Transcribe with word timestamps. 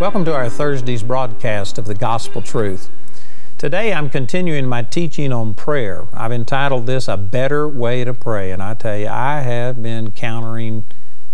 Welcome 0.00 0.24
to 0.24 0.34
our 0.34 0.48
Thursday's 0.48 1.04
broadcast 1.04 1.78
of 1.78 1.84
the 1.84 1.94
Gospel 1.94 2.42
Truth. 2.42 2.90
Today 3.58 3.92
I'm 3.92 4.10
continuing 4.10 4.66
my 4.66 4.82
teaching 4.82 5.32
on 5.32 5.54
prayer. 5.54 6.08
I've 6.12 6.32
entitled 6.32 6.86
this 6.86 7.06
A 7.06 7.16
Better 7.16 7.68
Way 7.68 8.02
to 8.02 8.12
Pray. 8.12 8.50
And 8.50 8.60
I 8.60 8.74
tell 8.74 8.96
you, 8.96 9.06
I 9.06 9.42
have 9.42 9.80
been 9.80 10.10
countering 10.10 10.84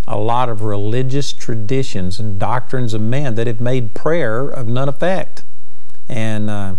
a 0.06 0.18
lot 0.18 0.50
of 0.50 0.60
religious 0.60 1.32
traditions 1.32 2.20
and 2.20 2.38
doctrines 2.38 2.92
of 2.92 3.00
men 3.00 3.34
that 3.36 3.46
have 3.46 3.60
made 3.60 3.94
prayer 3.94 4.46
of 4.46 4.68
none 4.68 4.90
effect. 4.90 5.42
And 6.06 6.50
uh, 6.50 6.74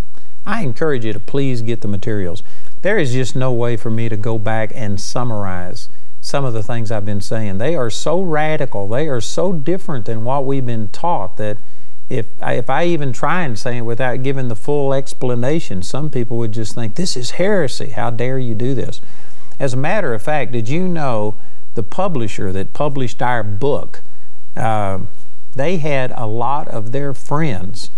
I 0.45 0.62
encourage 0.62 1.03
you 1.03 1.14
to 1.14 1.20
please 1.20 1.64
get 1.64 1.81
the 1.81 1.88
materials. 1.88 2.44
There 2.84 3.00
is 3.00 3.14
just 3.14 3.36
no 3.36 3.52
way 3.52 3.76
for 3.76 3.90
me 3.90 4.08
to 4.08 4.17
go 4.17 4.38
back 4.38 4.72
and 4.76 5.02
summarize 5.02 5.90
some 6.31 6.45
of 6.45 6.53
the 6.53 6.63
things 6.63 6.91
I've 6.91 7.03
been 7.03 7.20
saying. 7.20 7.58
They 7.58 7.76
are 7.76 7.90
so 7.90 8.21
radical, 8.21 8.88
they 8.88 9.09
are 9.09 9.20
so 9.20 9.52
different 9.52 10.05
than 10.05 10.23
what 10.23 10.45
we've 10.45 10.66
been 10.66 10.88
taught 10.88 11.35
that 11.35 11.58
if 12.09 12.26
I, 12.41 12.53
if 12.53 12.70
I 12.70 12.85
even 12.85 13.12
try 13.12 13.44
and 13.44 13.59
say 13.59 13.77
it 13.77 13.81
without 13.81 14.23
giving 14.23 14.47
the 14.47 14.56
full 14.56 14.94
explanation, 14.94 15.83
some 15.83 16.09
people 16.09 16.38
would 16.38 16.53
just 16.53 16.73
think, 16.73 16.95
this 16.95 17.17
is 17.17 17.31
heresy. 17.31 17.91
How 17.91 18.09
dare 18.09 18.39
you 18.39 18.56
do 18.56 18.73
this? 18.73 19.02
As 19.59 19.73
a 19.73 19.78
matter 19.78 20.14
of 20.14 20.22
fact, 20.22 20.53
did 20.53 20.69
you 20.69 20.88
know 20.88 21.36
the 21.75 21.83
publisher 21.83 22.53
that 22.53 22.73
published 22.73 23.22
our 23.22 23.44
book, 23.44 24.02
uh, 24.56 25.00
they 25.53 25.78
had 25.78 26.11
a 26.16 26.25
lot 26.25 26.67
of 26.69 26.94
their 26.94 27.13
friends 27.13 27.91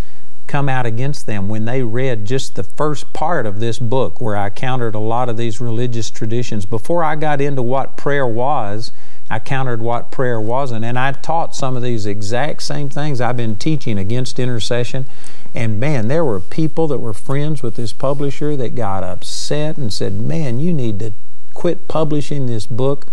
come 0.48 0.70
out 0.70 0.86
against 0.86 1.26
them 1.26 1.50
when 1.50 1.66
they 1.66 1.84
read 1.84 2.26
just 2.26 2.56
the 2.56 2.64
first 2.64 3.14
part 3.14 3.46
of 3.46 3.60
this 3.60 3.80
book 3.80 4.22
where 4.22 4.36
I 4.36 4.50
countered 4.50 4.96
a 4.96 5.00
lot 5.00 5.30
of 5.30 5.38
these 5.38 5.62
religious 5.62 6.10
traditions. 6.10 6.66
Before 6.66 7.04
I 7.04 7.16
got 7.16 7.42
into 7.42 7.62
what 7.62 7.98
prayer 7.98 8.28
was, 8.28 8.92
I 9.30 9.40
countered 9.40 9.82
what 9.82 10.12
prayer 10.12 10.40
wasn't. 10.40 10.86
And 10.86 11.00
I 11.00 11.12
taught 11.12 11.56
some 11.56 11.76
of 11.76 11.84
these 11.84 12.06
exact 12.06 12.64
same 12.64 12.90
things 12.90 13.22
I've 13.22 13.38
been 13.38 13.56
teaching 13.56 13.98
against 13.98 14.40
intercession. 14.40 15.06
And 15.56 15.80
man, 15.80 16.08
there 16.08 16.26
were 16.26 16.40
people 16.40 16.88
that 16.88 17.00
were 17.00 17.14
friends 17.14 17.64
with 17.64 17.76
this 17.76 17.94
publisher 17.94 18.56
that 18.58 18.76
got 18.76 19.04
upset 19.04 19.78
and 19.78 19.94
said, 19.94 20.14
Man, 20.14 20.60
you 20.60 20.74
need 20.74 21.00
to 21.00 21.14
quit 21.54 21.88
publishing 21.88 22.46
this 22.46 22.66
book. 22.66 23.08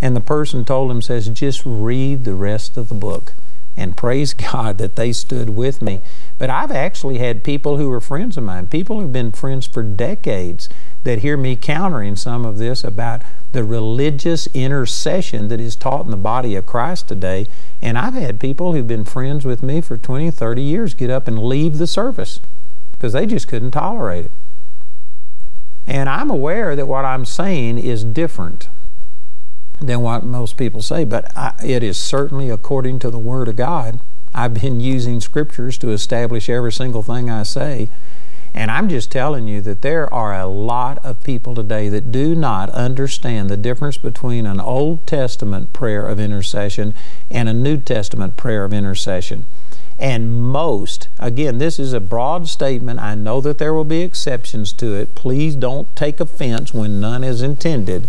And 0.00 0.14
the 0.14 0.20
person 0.20 0.64
told 0.64 0.90
him, 0.90 1.00
says, 1.00 1.28
just 1.28 1.62
read 1.64 2.24
the 2.24 2.34
rest 2.34 2.76
of 2.76 2.88
the 2.88 2.94
book. 2.94 3.32
And 3.76 3.96
praise 3.96 4.34
God 4.52 4.78
that 4.78 4.96
they 4.96 5.12
stood 5.12 5.50
with 5.50 5.80
me. 5.80 6.00
But 6.38 6.50
I've 6.50 6.70
actually 6.70 7.18
had 7.18 7.44
people 7.44 7.78
who 7.78 7.90
are 7.92 8.00
friends 8.00 8.36
of 8.36 8.44
mine, 8.44 8.66
people 8.66 9.00
who've 9.00 9.12
been 9.12 9.32
friends 9.32 9.66
for 9.66 9.82
decades, 9.82 10.68
that 11.04 11.20
hear 11.20 11.36
me 11.36 11.56
countering 11.56 12.16
some 12.16 12.44
of 12.44 12.58
this 12.58 12.84
about 12.84 13.22
the 13.52 13.64
religious 13.64 14.46
intercession 14.48 15.48
that 15.48 15.60
is 15.60 15.76
taught 15.76 16.04
in 16.04 16.10
the 16.10 16.16
body 16.16 16.54
of 16.54 16.66
Christ 16.66 17.08
today. 17.08 17.46
And 17.80 17.96
I've 17.96 18.14
had 18.14 18.38
people 18.38 18.72
who've 18.72 18.86
been 18.86 19.04
friends 19.04 19.46
with 19.46 19.62
me 19.62 19.80
for 19.80 19.96
20, 19.96 20.30
30 20.30 20.62
years 20.62 20.92
get 20.92 21.08
up 21.08 21.26
and 21.26 21.38
leave 21.38 21.78
the 21.78 21.86
service 21.86 22.40
because 22.92 23.14
they 23.14 23.24
just 23.24 23.48
couldn't 23.48 23.70
tolerate 23.70 24.26
it. 24.26 24.30
And 25.86 26.08
I'm 26.08 26.30
aware 26.30 26.74
that 26.76 26.88
what 26.88 27.04
I'm 27.04 27.24
saying 27.24 27.78
is 27.78 28.04
different 28.04 28.68
than 29.80 30.00
what 30.00 30.24
most 30.24 30.56
people 30.56 30.82
say, 30.82 31.04
but 31.04 31.34
I, 31.36 31.52
it 31.64 31.82
is 31.82 31.96
certainly 31.98 32.50
according 32.50 32.98
to 33.00 33.10
the 33.10 33.18
Word 33.18 33.48
of 33.48 33.56
God. 33.56 34.00
I've 34.36 34.52
been 34.52 34.80
using 34.80 35.22
scriptures 35.22 35.78
to 35.78 35.90
establish 35.92 36.50
every 36.50 36.70
single 36.70 37.02
thing 37.02 37.30
I 37.30 37.42
say. 37.42 37.88
And 38.52 38.70
I'm 38.70 38.88
just 38.88 39.10
telling 39.10 39.48
you 39.48 39.62
that 39.62 39.80
there 39.80 40.12
are 40.12 40.38
a 40.38 40.46
lot 40.46 40.98
of 41.04 41.24
people 41.24 41.54
today 41.54 41.88
that 41.88 42.12
do 42.12 42.34
not 42.34 42.68
understand 42.70 43.48
the 43.48 43.56
difference 43.56 43.96
between 43.96 44.44
an 44.44 44.60
Old 44.60 45.06
Testament 45.06 45.72
prayer 45.72 46.06
of 46.06 46.20
intercession 46.20 46.94
and 47.30 47.48
a 47.48 47.54
New 47.54 47.78
Testament 47.78 48.36
prayer 48.36 48.64
of 48.64 48.74
intercession. 48.74 49.46
And 49.98 50.38
most, 50.38 51.08
again, 51.18 51.56
this 51.56 51.78
is 51.78 51.94
a 51.94 52.00
broad 52.00 52.46
statement. 52.46 53.00
I 53.00 53.14
know 53.14 53.40
that 53.40 53.56
there 53.56 53.72
will 53.72 53.84
be 53.84 54.02
exceptions 54.02 54.74
to 54.74 54.92
it. 54.94 55.14
Please 55.14 55.56
don't 55.56 55.94
take 55.96 56.20
offense 56.20 56.74
when 56.74 57.00
none 57.00 57.24
is 57.24 57.40
intended. 57.40 58.08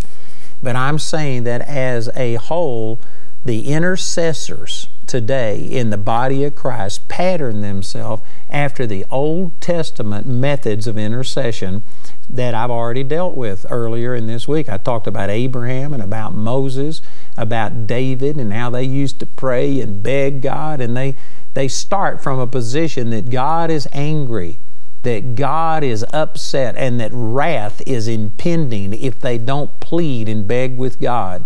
But 0.62 0.76
I'm 0.76 1.00
saying 1.00 1.44
that 1.44 1.62
as 1.62 2.10
a 2.16 2.36
whole, 2.36 3.00
the 3.46 3.70
intercessors 3.70 4.90
today 5.08 5.60
in 5.60 5.90
the 5.90 5.98
body 5.98 6.44
of 6.44 6.56
Christ 6.56 7.08
pattern 7.08 7.62
themselves 7.62 8.22
after 8.50 8.86
the 8.86 9.06
Old 9.10 9.60
Testament 9.62 10.28
methods 10.28 10.86
of 10.86 10.98
intercession 10.98 11.84
that 12.30 12.54
I've 12.54 12.70
already 12.70 13.04
dealt 13.04 13.36
with 13.36 13.66
earlier 13.70 14.14
in 14.14 14.28
this 14.28 14.48
week. 14.48 14.68
I 14.68 14.78
talked 14.78 15.08
about 15.08 15.30
Abraham 15.30 15.94
and 15.94 16.04
about 16.04 16.34
Moses, 16.34 17.02
about 17.38 17.88
David 17.88 18.38
and 18.38 18.52
how 18.52 18.70
they 18.70 18.84
used 18.84 19.20
to 19.20 19.26
pray 19.26 19.80
and 19.80 20.04
beg 20.04 20.42
God 20.42 20.82
and 20.82 20.96
they 20.96 21.16
they 21.54 21.68
start 21.68 22.22
from 22.22 22.38
a 22.38 22.46
position 22.46 23.10
that 23.10 23.32
God 23.32 23.72
is 23.72 23.88
angry, 23.92 24.60
that 25.02 25.34
God 25.34 25.84
is 25.84 26.06
upset 26.14 26.76
and 26.76 27.00
that 27.00 27.10
wrath 27.12 27.82
is 27.88 28.08
impending 28.08 28.94
if 28.94 29.20
they 29.20 29.40
don't 29.40 29.80
plead 29.80 30.30
and 30.30 30.48
beg 30.48 30.78
with 30.78 31.00
God. 31.00 31.46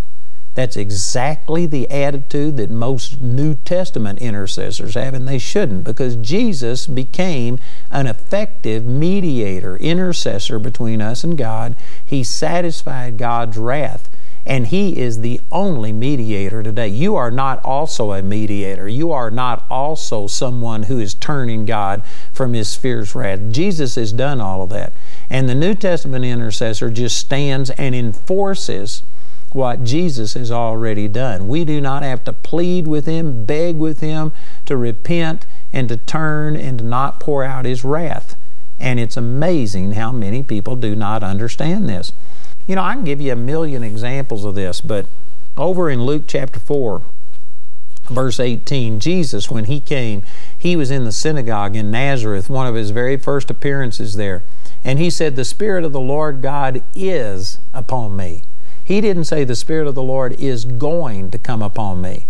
That's 0.53 0.75
exactly 0.75 1.65
the 1.65 1.89
attitude 1.89 2.57
that 2.57 2.69
most 2.69 3.21
New 3.21 3.55
Testament 3.55 4.19
intercessors 4.19 4.95
have, 4.95 5.13
and 5.13 5.25
they 5.27 5.39
shouldn't, 5.39 5.85
because 5.85 6.17
Jesus 6.17 6.87
became 6.87 7.57
an 7.89 8.05
effective 8.05 8.85
mediator, 8.85 9.77
intercessor 9.77 10.59
between 10.59 11.01
us 11.01 11.23
and 11.23 11.37
God. 11.37 11.75
He 12.03 12.25
satisfied 12.25 13.17
God's 13.17 13.57
wrath, 13.57 14.09
and 14.45 14.67
He 14.67 14.99
is 14.99 15.21
the 15.21 15.39
only 15.53 15.93
mediator 15.93 16.61
today. 16.63 16.89
You 16.89 17.15
are 17.15 17.31
not 17.31 17.63
also 17.63 18.11
a 18.11 18.21
mediator. 18.21 18.89
You 18.89 19.13
are 19.13 19.31
not 19.31 19.65
also 19.69 20.27
someone 20.27 20.83
who 20.83 20.99
is 20.99 21.13
turning 21.13 21.65
God 21.65 22.03
from 22.33 22.51
His 22.53 22.75
fierce 22.75 23.15
wrath. 23.15 23.39
Jesus 23.51 23.95
has 23.95 24.11
done 24.11 24.41
all 24.41 24.63
of 24.63 24.69
that. 24.71 24.91
And 25.29 25.47
the 25.47 25.55
New 25.55 25.75
Testament 25.75 26.25
intercessor 26.25 26.89
just 26.89 27.17
stands 27.17 27.69
and 27.69 27.95
enforces 27.95 29.03
what 29.53 29.83
Jesus 29.83 30.33
has 30.33 30.51
already 30.51 31.07
done. 31.07 31.47
We 31.47 31.65
do 31.65 31.81
not 31.81 32.03
have 32.03 32.23
to 32.25 32.33
plead 32.33 32.87
with 32.87 33.05
Him, 33.05 33.45
beg 33.45 33.77
with 33.77 33.99
Him 33.99 34.31
to 34.65 34.77
repent 34.77 35.45
and 35.73 35.89
to 35.89 35.97
turn 35.97 36.55
and 36.55 36.79
to 36.79 36.85
not 36.85 37.19
pour 37.19 37.43
out 37.43 37.65
His 37.65 37.83
wrath. 37.83 38.35
And 38.79 38.99
it's 38.99 39.17
amazing 39.17 39.93
how 39.93 40.11
many 40.11 40.41
people 40.41 40.75
do 40.75 40.95
not 40.95 41.23
understand 41.23 41.87
this. 41.87 42.11
You 42.65 42.75
know, 42.75 42.83
I 42.83 42.93
can 42.93 43.03
give 43.03 43.21
you 43.21 43.33
a 43.33 43.35
million 43.35 43.83
examples 43.83 44.45
of 44.45 44.55
this, 44.55 44.81
but 44.81 45.05
over 45.57 45.89
in 45.89 46.03
Luke 46.03 46.23
chapter 46.27 46.59
4, 46.59 47.01
verse 48.09 48.39
18, 48.39 48.99
Jesus, 48.99 49.51
when 49.51 49.65
He 49.65 49.79
came, 49.79 50.23
He 50.57 50.75
was 50.75 50.89
in 50.89 51.03
the 51.03 51.11
synagogue 51.11 51.75
in 51.75 51.91
Nazareth, 51.91 52.49
one 52.49 52.67
of 52.67 52.75
His 52.75 52.91
very 52.91 53.17
first 53.17 53.49
appearances 53.49 54.15
there. 54.15 54.43
And 54.83 54.97
He 54.97 55.09
said, 55.09 55.35
The 55.35 55.45
Spirit 55.45 55.83
of 55.83 55.91
the 55.91 55.99
Lord 55.99 56.41
God 56.41 56.81
is 56.95 57.59
upon 57.73 58.15
me 58.15 58.43
he 58.83 59.01
didn't 59.01 59.25
say 59.25 59.43
the 59.43 59.55
Spirit 59.55 59.87
of 59.87 59.95
the 59.95 60.03
Lord 60.03 60.33
is 60.39 60.65
going 60.65 61.31
to 61.31 61.37
come 61.37 61.61
upon 61.61 62.01
me. 62.01 62.25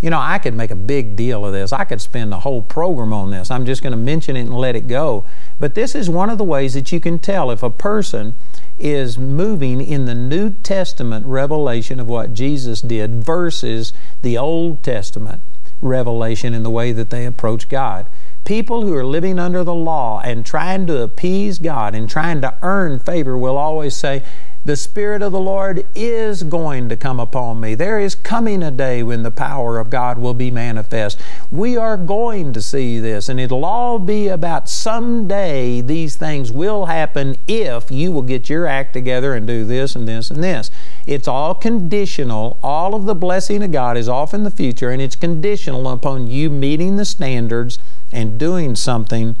You 0.00 0.10
know, 0.10 0.20
I 0.20 0.38
could 0.38 0.54
make 0.54 0.70
a 0.70 0.76
big 0.76 1.16
deal 1.16 1.44
of 1.44 1.52
this. 1.52 1.72
I 1.72 1.82
could 1.82 2.00
spend 2.00 2.32
a 2.32 2.38
whole 2.38 2.62
program 2.62 3.12
on 3.12 3.30
this. 3.30 3.50
I'm 3.50 3.66
just 3.66 3.82
going 3.82 3.90
to 3.90 3.96
mention 3.96 4.36
it 4.36 4.42
and 4.42 4.54
let 4.54 4.76
it 4.76 4.86
go. 4.86 5.24
But 5.58 5.74
this 5.74 5.96
is 5.96 6.08
one 6.08 6.30
of 6.30 6.38
the 6.38 6.44
ways 6.44 6.74
that 6.74 6.92
you 6.92 7.00
can 7.00 7.18
tell 7.18 7.50
if 7.50 7.64
a 7.64 7.70
person 7.70 8.36
is 8.78 9.18
moving 9.18 9.80
in 9.80 10.04
the 10.04 10.14
New 10.14 10.50
Testament 10.50 11.26
revelation 11.26 11.98
of 11.98 12.06
what 12.06 12.32
Jesus 12.32 12.80
did 12.80 13.24
versus 13.24 13.92
the 14.22 14.38
Old 14.38 14.84
Testament 14.84 15.42
revelation 15.82 16.54
in 16.54 16.62
the 16.62 16.70
way 16.70 16.92
that 16.92 17.10
they 17.10 17.26
approach 17.26 17.68
God. 17.68 18.06
People 18.44 18.82
who 18.82 18.94
are 18.94 19.04
living 19.04 19.38
under 19.38 19.64
the 19.64 19.74
law 19.74 20.20
and 20.20 20.46
trying 20.46 20.86
to 20.86 21.02
appease 21.02 21.58
God 21.58 21.94
and 21.94 22.08
trying 22.08 22.40
to 22.40 22.54
earn 22.62 22.98
favor 23.00 23.36
will 23.36 23.56
always 23.56 23.96
say, 23.96 24.22
the 24.68 24.76
Spirit 24.76 25.22
of 25.22 25.32
the 25.32 25.40
Lord 25.40 25.86
is 25.94 26.42
going 26.42 26.90
to 26.90 26.96
come 26.96 27.18
upon 27.18 27.58
me. 27.58 27.74
There 27.74 27.98
is 27.98 28.14
coming 28.14 28.62
a 28.62 28.70
day 28.70 29.02
when 29.02 29.22
the 29.22 29.30
power 29.30 29.78
of 29.78 29.88
God 29.88 30.18
will 30.18 30.34
be 30.34 30.50
manifest. 30.50 31.18
We 31.50 31.78
are 31.78 31.96
going 31.96 32.52
to 32.52 32.60
see 32.60 33.00
this, 33.00 33.30
and 33.30 33.40
it'll 33.40 33.64
all 33.64 33.98
be 33.98 34.28
about 34.28 34.68
someday 34.68 35.80
these 35.80 36.16
things 36.16 36.52
will 36.52 36.84
happen 36.84 37.36
if 37.48 37.90
you 37.90 38.12
will 38.12 38.20
get 38.20 38.50
your 38.50 38.66
act 38.66 38.92
together 38.92 39.34
and 39.34 39.46
do 39.46 39.64
this 39.64 39.96
and 39.96 40.06
this 40.06 40.30
and 40.30 40.44
this. 40.44 40.70
It's 41.06 41.26
all 41.26 41.54
conditional. 41.54 42.58
All 42.62 42.94
of 42.94 43.06
the 43.06 43.14
blessing 43.14 43.62
of 43.62 43.72
God 43.72 43.96
is 43.96 44.06
off 44.06 44.34
in 44.34 44.44
the 44.44 44.50
future, 44.50 44.90
and 44.90 45.00
it's 45.00 45.16
conditional 45.16 45.88
upon 45.88 46.26
you 46.26 46.50
meeting 46.50 46.96
the 46.96 47.06
standards 47.06 47.78
and 48.12 48.38
doing 48.38 48.76
something 48.76 49.34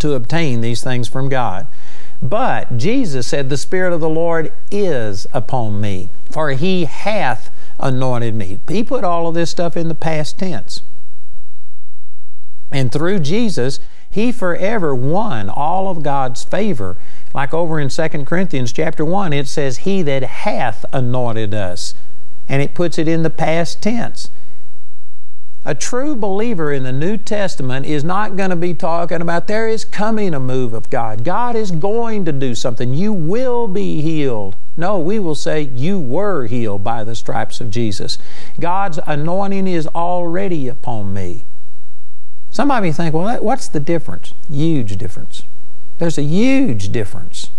to 0.00 0.12
obtain 0.12 0.60
these 0.60 0.82
things 0.82 1.08
from 1.08 1.30
God. 1.30 1.66
But 2.22 2.76
Jesus 2.76 3.26
said, 3.26 3.48
The 3.48 3.56
Spirit 3.56 3.92
of 3.92 4.00
the 4.00 4.08
Lord 4.08 4.52
is 4.70 5.26
upon 5.32 5.80
me, 5.80 6.10
for 6.30 6.50
He 6.50 6.84
hath 6.84 7.50
anointed 7.78 8.34
me. 8.34 8.60
He 8.68 8.84
put 8.84 9.04
all 9.04 9.26
of 9.26 9.34
this 9.34 9.50
stuff 9.50 9.76
in 9.76 9.88
the 9.88 9.94
past 9.94 10.38
tense. 10.38 10.82
And 12.70 12.92
through 12.92 13.20
Jesus, 13.20 13.80
He 14.08 14.32
forever 14.32 14.94
won 14.94 15.48
all 15.48 15.88
of 15.88 16.02
God's 16.02 16.44
favor. 16.44 16.96
Like 17.34 17.54
over 17.54 17.80
in 17.80 17.88
2 17.88 18.08
Corinthians 18.24 18.72
chapter 18.72 19.04
1, 19.04 19.32
it 19.32 19.48
says, 19.48 19.78
He 19.78 20.02
that 20.02 20.22
hath 20.22 20.84
anointed 20.92 21.54
us. 21.54 21.94
And 22.48 22.60
it 22.60 22.74
puts 22.74 22.98
it 22.98 23.08
in 23.08 23.22
the 23.22 23.30
past 23.30 23.80
tense. 23.82 24.30
A 25.62 25.74
true 25.74 26.16
believer 26.16 26.72
in 26.72 26.84
the 26.84 26.92
New 26.92 27.18
Testament 27.18 27.84
is 27.84 28.02
not 28.02 28.34
going 28.34 28.48
to 28.48 28.56
be 28.56 28.72
talking 28.72 29.20
about 29.20 29.46
there 29.46 29.68
is 29.68 29.84
coming 29.84 30.32
a 30.32 30.40
move 30.40 30.72
of 30.72 30.88
God. 30.88 31.22
God 31.22 31.54
is 31.54 31.70
going 31.70 32.24
to 32.24 32.32
do 32.32 32.54
something. 32.54 32.94
You 32.94 33.12
will 33.12 33.68
be 33.68 34.00
healed. 34.00 34.56
No, 34.78 34.98
we 34.98 35.18
will 35.18 35.34
say 35.34 35.60
you 35.60 36.00
were 36.00 36.46
healed 36.46 36.82
by 36.82 37.04
the 37.04 37.14
stripes 37.14 37.60
of 37.60 37.70
Jesus. 37.70 38.16
God's 38.58 38.98
anointing 39.06 39.66
is 39.66 39.86
already 39.88 40.66
upon 40.66 41.12
me. 41.12 41.44
Somebody 42.50 42.90
think, 42.90 43.14
well, 43.14 43.42
what's 43.42 43.68
the 43.68 43.80
difference? 43.80 44.32
Huge 44.50 44.96
difference. 44.96 45.44
There's 45.98 46.16
a 46.16 46.22
huge 46.22 46.90
difference. 46.90 47.50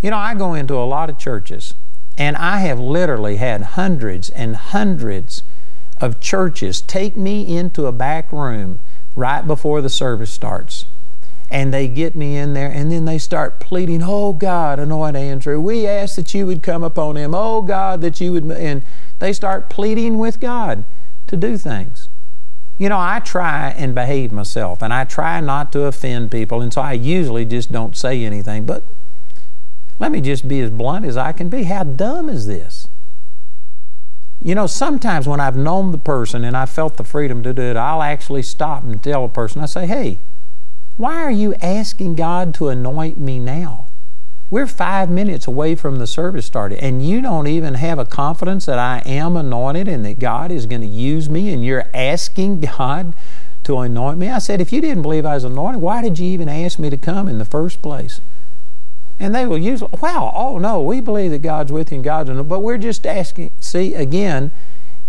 You 0.00 0.08
know, 0.10 0.16
I 0.16 0.34
go 0.34 0.54
into 0.54 0.74
a 0.74 0.88
lot 0.88 1.10
of 1.10 1.18
churches, 1.18 1.74
and 2.16 2.38
I 2.38 2.60
have 2.60 2.80
literally 2.80 3.36
had 3.36 3.60
hundreds 3.62 4.30
and 4.30 4.56
hundreds 4.56 5.42
of 6.00 6.20
churches 6.20 6.80
take 6.80 7.16
me 7.16 7.56
into 7.56 7.86
a 7.86 7.92
back 7.92 8.32
room 8.32 8.80
right 9.16 9.46
before 9.46 9.80
the 9.80 9.90
service 9.90 10.30
starts. 10.30 10.86
And 11.52 11.74
they 11.74 11.88
get 11.88 12.14
me 12.14 12.36
in 12.36 12.54
there, 12.54 12.70
and 12.70 12.92
then 12.92 13.06
they 13.06 13.18
start 13.18 13.58
pleading, 13.58 14.02
Oh 14.04 14.32
God, 14.32 14.78
anoint 14.78 15.16
Andrew. 15.16 15.60
We 15.60 15.84
ask 15.84 16.14
that 16.14 16.32
you 16.32 16.46
would 16.46 16.62
come 16.62 16.84
upon 16.84 17.16
him. 17.16 17.34
Oh 17.34 17.60
God, 17.60 18.02
that 18.02 18.20
you 18.20 18.32
would. 18.32 18.48
And 18.52 18.84
they 19.18 19.32
start 19.32 19.68
pleading 19.68 20.18
with 20.18 20.38
God 20.38 20.84
to 21.26 21.36
do 21.36 21.58
things. 21.58 22.08
You 22.78 22.88
know, 22.88 22.98
I 22.98 23.18
try 23.18 23.74
and 23.76 23.94
behave 23.94 24.30
myself, 24.30 24.80
and 24.80 24.94
I 24.94 25.04
try 25.04 25.40
not 25.40 25.72
to 25.72 25.82
offend 25.82 26.30
people, 26.30 26.62
and 26.62 26.72
so 26.72 26.80
I 26.80 26.92
usually 26.92 27.44
just 27.44 27.72
don't 27.72 27.96
say 27.96 28.24
anything. 28.24 28.64
But 28.64 28.84
let 29.98 30.12
me 30.12 30.20
just 30.20 30.48
be 30.48 30.60
as 30.60 30.70
blunt 30.70 31.04
as 31.04 31.16
I 31.16 31.32
can 31.32 31.48
be. 31.48 31.64
How 31.64 31.82
dumb 31.82 32.28
is 32.28 32.46
this? 32.46 32.88
You 34.42 34.54
know, 34.54 34.66
sometimes 34.66 35.28
when 35.28 35.38
I've 35.38 35.56
known 35.56 35.90
the 35.90 35.98
person 35.98 36.44
and 36.44 36.56
I 36.56 36.64
felt 36.64 36.96
the 36.96 37.04
freedom 37.04 37.42
to 37.42 37.52
do 37.52 37.62
it, 37.62 37.76
I'll 37.76 38.02
actually 38.02 38.42
stop 38.42 38.82
and 38.84 39.02
tell 39.02 39.24
a 39.24 39.28
person, 39.28 39.60
I 39.60 39.66
say, 39.66 39.86
hey, 39.86 40.18
why 40.96 41.16
are 41.16 41.30
you 41.30 41.54
asking 41.56 42.14
God 42.14 42.54
to 42.54 42.68
anoint 42.68 43.18
me 43.18 43.38
now? 43.38 43.86
We're 44.50 44.66
five 44.66 45.10
minutes 45.10 45.46
away 45.46 45.74
from 45.74 45.96
the 45.96 46.06
service 46.06 46.46
starting, 46.46 46.80
and 46.80 47.06
you 47.06 47.20
don't 47.20 47.46
even 47.46 47.74
have 47.74 47.98
a 47.98 48.04
confidence 48.04 48.66
that 48.66 48.78
I 48.78 49.02
am 49.06 49.36
anointed 49.36 49.86
and 49.86 50.04
that 50.04 50.18
God 50.18 50.50
is 50.50 50.66
going 50.66 50.80
to 50.80 50.86
use 50.86 51.30
me, 51.30 51.52
and 51.52 51.64
you're 51.64 51.88
asking 51.94 52.60
God 52.60 53.14
to 53.64 53.78
anoint 53.78 54.18
me. 54.18 54.28
I 54.28 54.38
said, 54.38 54.60
if 54.60 54.72
you 54.72 54.80
didn't 54.80 55.02
believe 55.02 55.24
I 55.24 55.34
was 55.34 55.44
anointed, 55.44 55.80
why 55.80 56.02
did 56.02 56.18
you 56.18 56.26
even 56.26 56.48
ask 56.48 56.78
me 56.78 56.90
to 56.90 56.96
come 56.96 57.28
in 57.28 57.38
the 57.38 57.44
first 57.44 57.82
place? 57.82 58.20
And 59.20 59.34
they 59.34 59.46
will 59.46 59.58
use, 59.58 59.82
wow, 59.82 60.32
oh 60.34 60.58
no, 60.58 60.80
we 60.80 61.00
believe 61.00 61.30
that 61.30 61.42
God's 61.42 61.70
with 61.70 61.92
you 61.92 61.96
and 61.96 62.04
God's 62.04 62.30
anointed. 62.30 62.48
But 62.48 62.60
we're 62.60 62.78
just 62.78 63.06
asking, 63.06 63.52
see, 63.60 63.94
again, 63.94 64.50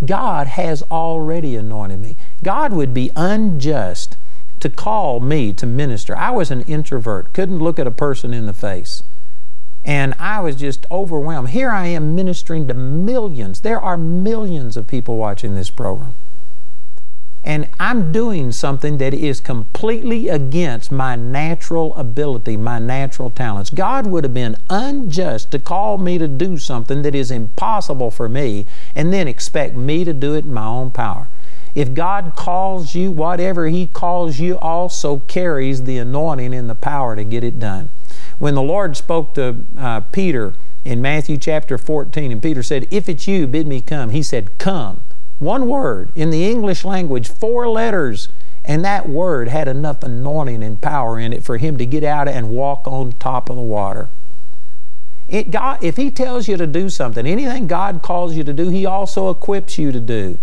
God 0.05 0.47
has 0.47 0.83
already 0.91 1.55
anointed 1.55 1.99
me. 1.99 2.17
God 2.43 2.73
would 2.73 2.93
be 2.93 3.09
unjust 3.15 4.17
to 4.59 4.69
call 4.69 5.21
me 5.21 5.53
to 5.53 5.65
minister. 5.65 6.15
I 6.17 6.29
was 6.31 6.51
an 6.51 6.61
introvert, 6.63 7.33
couldn't 7.33 7.59
look 7.59 7.79
at 7.79 7.87
a 7.87 7.91
person 7.91 8.33
in 8.33 8.47
the 8.47 8.53
face. 8.53 9.01
And 9.83 10.13
I 10.19 10.41
was 10.41 10.57
just 10.57 10.85
overwhelmed. 10.91 11.49
Here 11.49 11.71
I 11.71 11.87
am 11.87 12.13
ministering 12.13 12.67
to 12.67 12.73
millions. 12.73 13.61
There 13.61 13.79
are 13.79 13.97
millions 13.97 14.75
of 14.75 14.87
people 14.87 15.17
watching 15.17 15.55
this 15.55 15.71
program 15.71 16.13
and 17.43 17.67
I'm 17.79 18.11
doing 18.11 18.51
something 18.51 18.99
that 18.99 19.13
is 19.13 19.39
completely 19.39 20.29
against 20.29 20.91
my 20.91 21.15
natural 21.15 21.95
ability, 21.95 22.55
my 22.55 22.77
natural 22.77 23.31
talents. 23.31 23.71
God 23.71 24.05
would 24.07 24.23
have 24.23 24.33
been 24.33 24.57
unjust 24.69 25.49
to 25.51 25.59
call 25.59 25.97
me 25.97 26.17
to 26.19 26.27
do 26.27 26.57
something 26.57 27.01
that 27.01 27.15
is 27.15 27.31
impossible 27.31 28.11
for 28.11 28.29
me 28.29 28.67
and 28.95 29.11
then 29.11 29.27
expect 29.27 29.75
me 29.75 30.03
to 30.03 30.13
do 30.13 30.35
it 30.35 30.45
in 30.45 30.53
my 30.53 30.65
own 30.65 30.91
power. 30.91 31.29
If 31.73 31.93
God 31.93 32.33
calls 32.35 32.95
you, 32.95 33.11
whatever 33.11 33.67
He 33.67 33.87
calls 33.87 34.39
you 34.39 34.59
also 34.59 35.19
carries 35.19 35.83
the 35.83 35.97
anointing 35.97 36.53
and 36.53 36.69
the 36.69 36.75
power 36.75 37.15
to 37.15 37.23
get 37.23 37.43
it 37.43 37.59
done. 37.59 37.89
When 38.39 38.55
the 38.55 38.61
Lord 38.61 38.97
spoke 38.97 39.33
to 39.35 39.63
uh, 39.77 40.01
Peter 40.11 40.53
in 40.83 41.01
Matthew 41.01 41.37
chapter 41.37 41.77
14, 41.77 42.31
and 42.31 42.41
Peter 42.41 42.61
said, 42.61 42.87
If 42.91 43.07
it's 43.07 43.27
you, 43.27 43.47
bid 43.47 43.67
me 43.67 43.81
come, 43.81 44.09
he 44.09 44.21
said, 44.21 44.57
Come. 44.57 45.03
One 45.41 45.67
word. 45.67 46.11
In 46.15 46.29
the 46.29 46.47
English 46.47 46.85
language, 46.85 47.27
four 47.27 47.67
letters. 47.67 48.29
And 48.63 48.85
that 48.85 49.09
word 49.09 49.47
had 49.47 49.67
enough 49.67 50.03
anointing 50.03 50.63
and 50.63 50.79
power 50.79 51.19
in 51.19 51.33
it 51.33 51.43
for 51.43 51.57
him 51.57 51.79
to 51.79 51.85
get 51.87 52.03
out 52.03 52.27
and 52.27 52.51
walk 52.51 52.87
on 52.87 53.13
top 53.13 53.49
of 53.49 53.55
the 53.55 53.61
water. 53.63 54.07
It, 55.27 55.49
God, 55.49 55.83
if 55.83 55.97
He 55.97 56.11
tells 56.11 56.47
you 56.47 56.57
to 56.57 56.67
do 56.67 56.91
something, 56.91 57.25
anything 57.25 57.65
God 57.65 58.03
calls 58.03 58.35
you 58.35 58.43
to 58.43 58.53
do, 58.53 58.69
He 58.69 58.85
also 58.85 59.31
equips 59.31 59.79
you 59.79 59.91
to 59.91 59.99
do. 59.99 60.37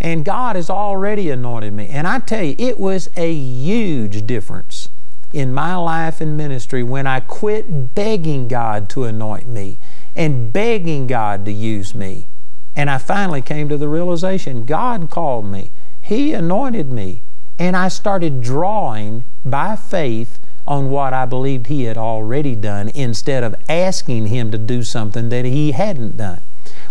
And 0.00 0.24
God 0.24 0.54
has 0.54 0.70
already 0.70 1.28
anointed 1.28 1.72
me. 1.72 1.88
And 1.88 2.06
I 2.06 2.20
tell 2.20 2.44
you, 2.44 2.54
it 2.56 2.78
was 2.78 3.10
a 3.16 3.32
huge 3.34 4.24
difference 4.24 4.88
in 5.32 5.52
my 5.52 5.74
life 5.74 6.20
and 6.20 6.36
ministry 6.36 6.84
when 6.84 7.08
I 7.08 7.18
quit 7.18 7.96
begging 7.96 8.46
God 8.46 8.88
to 8.90 9.02
anoint 9.02 9.48
me 9.48 9.78
and 10.14 10.52
begging 10.52 11.08
God 11.08 11.44
to 11.46 11.52
use 11.52 11.92
me 11.92 12.28
and 12.76 12.90
I 12.90 12.98
finally 12.98 13.42
came 13.42 13.68
to 13.68 13.76
the 13.76 13.88
realization 13.88 14.64
God 14.64 15.10
called 15.10 15.46
me, 15.46 15.70
He 16.00 16.32
anointed 16.32 16.90
me, 16.90 17.22
and 17.58 17.76
I 17.76 17.88
started 17.88 18.40
drawing 18.40 19.24
by 19.44 19.76
faith 19.76 20.38
on 20.66 20.90
what 20.90 21.12
I 21.12 21.26
believed 21.26 21.66
He 21.66 21.84
had 21.84 21.96
already 21.96 22.56
done 22.56 22.90
instead 22.94 23.44
of 23.44 23.54
asking 23.68 24.26
Him 24.26 24.50
to 24.50 24.58
do 24.58 24.82
something 24.82 25.28
that 25.28 25.44
He 25.44 25.72
hadn't 25.72 26.16
done. 26.16 26.40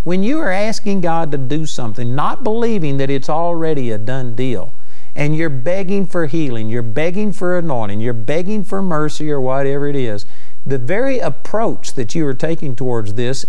When 0.03 0.23
you 0.23 0.39
are 0.39 0.51
asking 0.51 1.01
God 1.01 1.31
to 1.31 1.37
do 1.37 1.65
something, 1.65 2.15
not 2.15 2.43
believing 2.43 2.97
that 2.97 3.09
it's 3.09 3.29
already 3.29 3.91
a 3.91 3.97
done 3.97 4.35
deal, 4.35 4.73
and 5.15 5.35
you're 5.35 5.49
begging 5.49 6.05
for 6.05 6.25
healing, 6.25 6.69
you're 6.69 6.81
begging 6.81 7.33
for 7.33 7.57
anointing, 7.57 7.99
you're 7.99 8.13
begging 8.13 8.63
for 8.63 8.81
mercy 8.81 9.29
or 9.31 9.39
whatever 9.39 9.87
it 9.87 9.95
is, 9.95 10.25
the 10.65 10.77
very 10.77 11.19
approach 11.19 11.93
that 11.93 12.15
you 12.15 12.25
are 12.25 12.33
taking 12.33 12.75
towards 12.75 13.13
this 13.13 13.45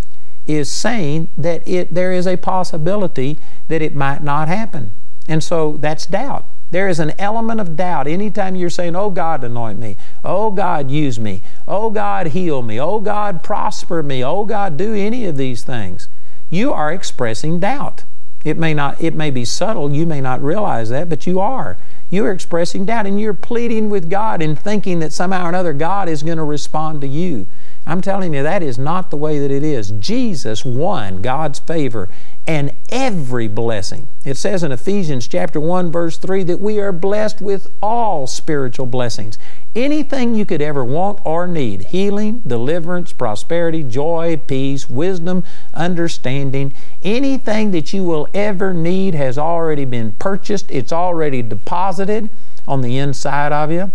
is 0.46 0.70
saying 0.70 1.28
that 1.36 1.66
it, 1.66 1.94
there 1.94 2.12
is 2.12 2.26
a 2.26 2.36
possibility 2.36 3.38
that 3.68 3.82
it 3.82 3.94
might 3.94 4.22
not 4.22 4.48
happen. 4.48 4.90
And 5.26 5.42
so 5.42 5.76
that's 5.78 6.06
doubt. 6.06 6.44
There 6.70 6.88
is 6.88 6.98
an 6.98 7.12
element 7.18 7.60
of 7.60 7.76
doubt 7.76 8.06
anytime 8.06 8.56
you're 8.56 8.70
saying, 8.70 8.96
Oh 8.96 9.10
God, 9.10 9.44
anoint 9.44 9.78
me. 9.78 9.96
Oh 10.24 10.50
God, 10.50 10.90
use 10.90 11.20
me. 11.20 11.40
Oh 11.68 11.90
God, 11.90 12.28
heal 12.28 12.62
me. 12.62 12.80
Oh 12.80 13.00
God, 13.00 13.42
prosper 13.42 14.02
me. 14.02 14.24
Oh 14.24 14.44
God, 14.44 14.76
do 14.76 14.94
any 14.94 15.24
of 15.24 15.36
these 15.36 15.62
things. 15.62 16.08
You 16.50 16.72
are 16.72 16.92
expressing 16.92 17.60
doubt. 17.60 18.04
It 18.44 18.58
may 18.58 18.74
not, 18.74 19.00
it 19.00 19.14
may 19.14 19.30
be 19.30 19.46
subtle, 19.46 19.92
you 19.92 20.04
may 20.04 20.20
not 20.20 20.42
realize 20.42 20.90
that, 20.90 21.08
but 21.08 21.26
you 21.26 21.40
are. 21.40 21.78
You're 22.10 22.30
expressing 22.30 22.84
doubt 22.84 23.06
and 23.06 23.18
you're 23.18 23.32
pleading 23.32 23.88
with 23.88 24.10
God 24.10 24.42
and 24.42 24.58
thinking 24.58 24.98
that 24.98 25.12
somehow 25.12 25.46
or 25.46 25.48
another 25.48 25.72
God 25.72 26.08
is 26.10 26.22
going 26.22 26.36
to 26.36 26.44
respond 26.44 27.00
to 27.00 27.08
you. 27.08 27.46
I'm 27.86 28.00
telling 28.00 28.32
you, 28.32 28.42
that 28.42 28.62
is 28.62 28.78
not 28.78 29.10
the 29.10 29.16
way 29.16 29.38
that 29.38 29.50
it 29.50 29.62
is. 29.62 29.90
Jesus 29.90 30.64
won 30.64 31.20
God's 31.20 31.58
favor 31.58 32.08
and 32.46 32.72
every 32.90 33.46
blessing. 33.46 34.08
It 34.24 34.38
says 34.38 34.62
in 34.62 34.72
Ephesians 34.72 35.28
chapter 35.28 35.60
1 35.60 35.92
verse 35.92 36.16
3 36.16 36.44
that 36.44 36.60
we 36.60 36.80
are 36.80 36.92
blessed 36.92 37.42
with 37.42 37.68
all 37.82 38.26
spiritual 38.26 38.86
blessings. 38.86 39.38
Anything 39.76 40.34
you 40.34 40.46
could 40.46 40.62
ever 40.62 40.82
want 40.82 41.20
or 41.24 41.46
need, 41.46 41.82
healing, 41.86 42.42
deliverance, 42.46 43.12
prosperity, 43.12 43.82
joy, 43.82 44.40
peace, 44.46 44.88
wisdom, 44.88 45.44
understanding, 45.74 46.72
anything 47.02 47.70
that 47.72 47.92
you 47.92 48.02
will 48.02 48.28
ever 48.32 48.72
need 48.72 49.14
has 49.14 49.36
already 49.36 49.84
been 49.84 50.12
purchased. 50.12 50.70
It's 50.70 50.92
already 50.92 51.42
deposited 51.42 52.30
on 52.66 52.80
the 52.80 52.96
inside 52.96 53.52
of 53.52 53.70
you. 53.70 53.92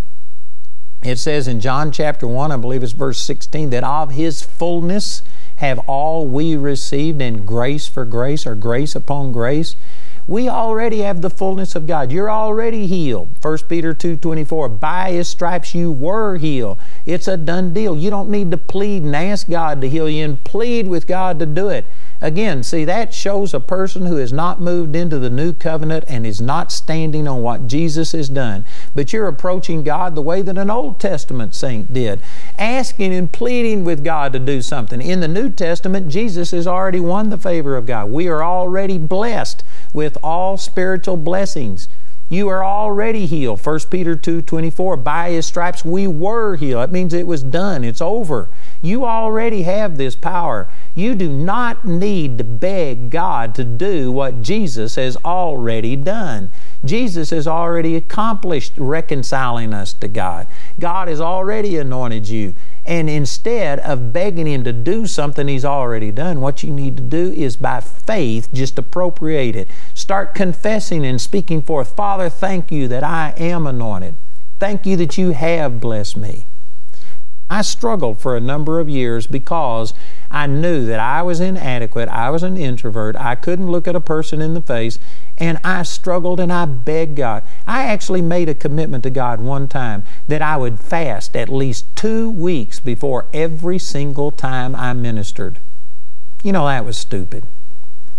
It 1.01 1.17
says 1.17 1.47
in 1.47 1.61
John 1.61 1.91
chapter 1.91 2.27
1, 2.27 2.51
I 2.51 2.57
believe 2.57 2.83
it's 2.83 2.91
verse 2.91 3.19
16, 3.19 3.69
that 3.69 3.83
of 3.83 4.11
His 4.11 4.41
fullness 4.41 5.23
have 5.57 5.79
all 5.79 6.27
we 6.27 6.55
received, 6.55 7.21
and 7.21 7.45
grace 7.45 7.87
for 7.87 8.05
grace, 8.05 8.45
or 8.45 8.55
grace 8.55 8.95
upon 8.95 9.31
grace. 9.31 9.75
We 10.29 10.47
already 10.47 10.99
have 10.99 11.21
the 11.21 11.31
fullness 11.31 11.73
of 11.73 11.87
God. 11.87 12.11
You're 12.11 12.29
already 12.29 12.85
healed. 12.85 13.29
1 13.41 13.67
Peter 13.67 13.95
2:24. 13.95 14.69
By 14.69 15.09
his 15.13 15.27
stripes 15.27 15.73
you 15.73 15.91
were 15.91 16.37
healed. 16.37 16.77
It's 17.03 17.27
a 17.27 17.35
done 17.35 17.73
deal. 17.73 17.97
You 17.97 18.11
don't 18.11 18.29
need 18.29 18.51
to 18.51 18.57
plead 18.57 19.01
and 19.01 19.15
ask 19.15 19.49
God 19.49 19.81
to 19.81 19.89
heal 19.89 20.07
you 20.07 20.23
and 20.23 20.43
plead 20.43 20.87
with 20.87 21.07
God 21.07 21.39
to 21.39 21.47
do 21.47 21.69
it. 21.69 21.87
Again, 22.21 22.61
see, 22.61 22.85
that 22.85 23.13
shows 23.13 23.53
a 23.53 23.59
person 23.59 24.05
who 24.05 24.17
has 24.17 24.31
not 24.31 24.61
moved 24.61 24.95
into 24.95 25.17
the 25.17 25.29
new 25.31 25.51
covenant 25.51 26.03
and 26.07 26.27
is 26.27 26.41
not 26.41 26.71
standing 26.71 27.27
on 27.27 27.41
what 27.41 27.65
Jesus 27.65 28.11
has 28.11 28.29
done. 28.29 28.65
But 28.93 29.11
you're 29.11 29.27
approaching 29.27 29.83
God 29.83 30.13
the 30.13 30.21
way 30.21 30.43
that 30.43 30.57
an 30.59 30.69
Old 30.69 30.99
Testament 30.99 31.55
saint 31.55 31.91
did, 31.91 32.19
asking 32.59 33.13
and 33.13 33.31
pleading 33.31 33.83
with 33.83 34.03
God 34.03 34.33
to 34.33 34.39
do 34.39 34.61
something. 34.61 35.01
In 35.01 35.21
the 35.21 35.27
New 35.27 35.49
Testament, 35.49 36.09
Jesus 36.09 36.51
has 36.51 36.67
already 36.67 36.99
won 36.99 37.29
the 37.29 37.37
favor 37.37 37.75
of 37.75 37.87
God. 37.87 38.11
We 38.11 38.27
are 38.27 38.43
already 38.43 38.99
blessed 38.99 39.63
with 39.93 40.17
all 40.23 40.57
spiritual 40.57 41.17
blessings. 41.17 41.87
You 42.31 42.47
are 42.49 42.63
already 42.63 43.25
healed. 43.25 43.65
1 43.65 43.79
Peter 43.89 44.15
2 44.15 44.43
24. 44.43 44.97
By 44.97 45.31
his 45.31 45.47
stripes 45.47 45.83
we 45.83 46.05
were 46.05 46.57
healed. 46.57 46.87
It 46.87 46.91
means 46.91 47.11
it 47.11 47.25
was 47.25 47.41
done, 47.41 47.83
it's 47.83 48.01
over. 48.01 48.49
You 48.83 49.03
already 49.05 49.63
have 49.63 49.97
this 49.97 50.15
power. 50.15 50.67
You 50.93 51.15
do 51.15 51.27
not 51.27 51.85
need 51.85 52.37
to 52.37 52.43
beg 52.43 53.09
God 53.09 53.55
to 53.55 53.63
do 53.63 54.11
what 54.11 54.43
Jesus 54.43 54.93
has 54.95 55.17
already 55.25 55.95
done. 55.95 56.51
Jesus 56.85 57.31
has 57.31 57.47
already 57.47 57.95
accomplished 57.95 58.73
reconciling 58.77 59.73
us 59.73 59.93
to 59.93 60.07
God. 60.07 60.45
God 60.79 61.07
has 61.07 61.19
already 61.19 61.77
anointed 61.77 62.29
you. 62.29 62.53
And 62.89 63.07
instead 63.07 63.79
of 63.81 64.11
begging 64.11 64.47
Him 64.47 64.63
to 64.63 64.73
do 64.73 65.05
something 65.05 65.47
He's 65.47 65.63
already 65.63 66.11
done, 66.11 66.41
what 66.41 66.63
you 66.63 66.73
need 66.73 66.97
to 66.97 67.03
do 67.03 67.31
is 67.31 67.55
by 67.55 67.81
faith 67.81 68.49
just 68.51 68.79
appropriate 68.79 69.55
it. 69.55 69.69
Start 69.93 70.33
confessing 70.33 71.05
and 71.05 71.21
speaking 71.21 71.61
forth 71.61 71.95
Father, 71.95 72.29
thank 72.29 72.71
you 72.71 72.87
that 72.87 73.03
I 73.03 73.35
am 73.37 73.67
anointed. 73.67 74.15
Thank 74.59 74.87
you 74.87 74.97
that 74.97 75.19
you 75.19 75.31
have 75.31 75.79
blessed 75.79 76.17
me. 76.17 76.47
I 77.47 77.61
struggled 77.61 78.19
for 78.19 78.35
a 78.35 78.41
number 78.41 78.79
of 78.79 78.89
years 78.89 79.27
because 79.27 79.93
I 80.31 80.47
knew 80.47 80.85
that 80.85 80.99
I 80.99 81.21
was 81.21 81.39
inadequate. 81.39 82.09
I 82.09 82.31
was 82.31 82.41
an 82.41 82.57
introvert. 82.57 83.15
I 83.15 83.35
couldn't 83.35 83.71
look 83.71 83.87
at 83.87 83.95
a 83.95 84.01
person 84.01 84.41
in 84.41 84.55
the 84.55 84.61
face. 84.61 84.97
And 85.39 85.57
I 85.63 85.83
struggled 85.83 86.39
and 86.39 86.51
I 86.51 86.65
begged 86.65 87.15
God. 87.15 87.43
I 87.65 87.83
actually 87.83 88.21
made 88.21 88.49
a 88.49 88.53
commitment 88.53 89.03
to 89.03 89.09
God 89.09 89.39
one 89.39 89.67
time 89.67 90.03
that 90.27 90.41
I 90.41 90.57
would 90.57 90.79
fast 90.79 91.35
at 91.35 91.49
least 91.49 91.85
two 91.95 92.29
weeks 92.29 92.79
before 92.79 93.27
every 93.33 93.79
single 93.79 94.31
time 94.31 94.75
I 94.75 94.93
ministered. 94.93 95.59
You 96.43 96.51
know, 96.51 96.67
that 96.67 96.85
was 96.85 96.97
stupid. 96.97 97.45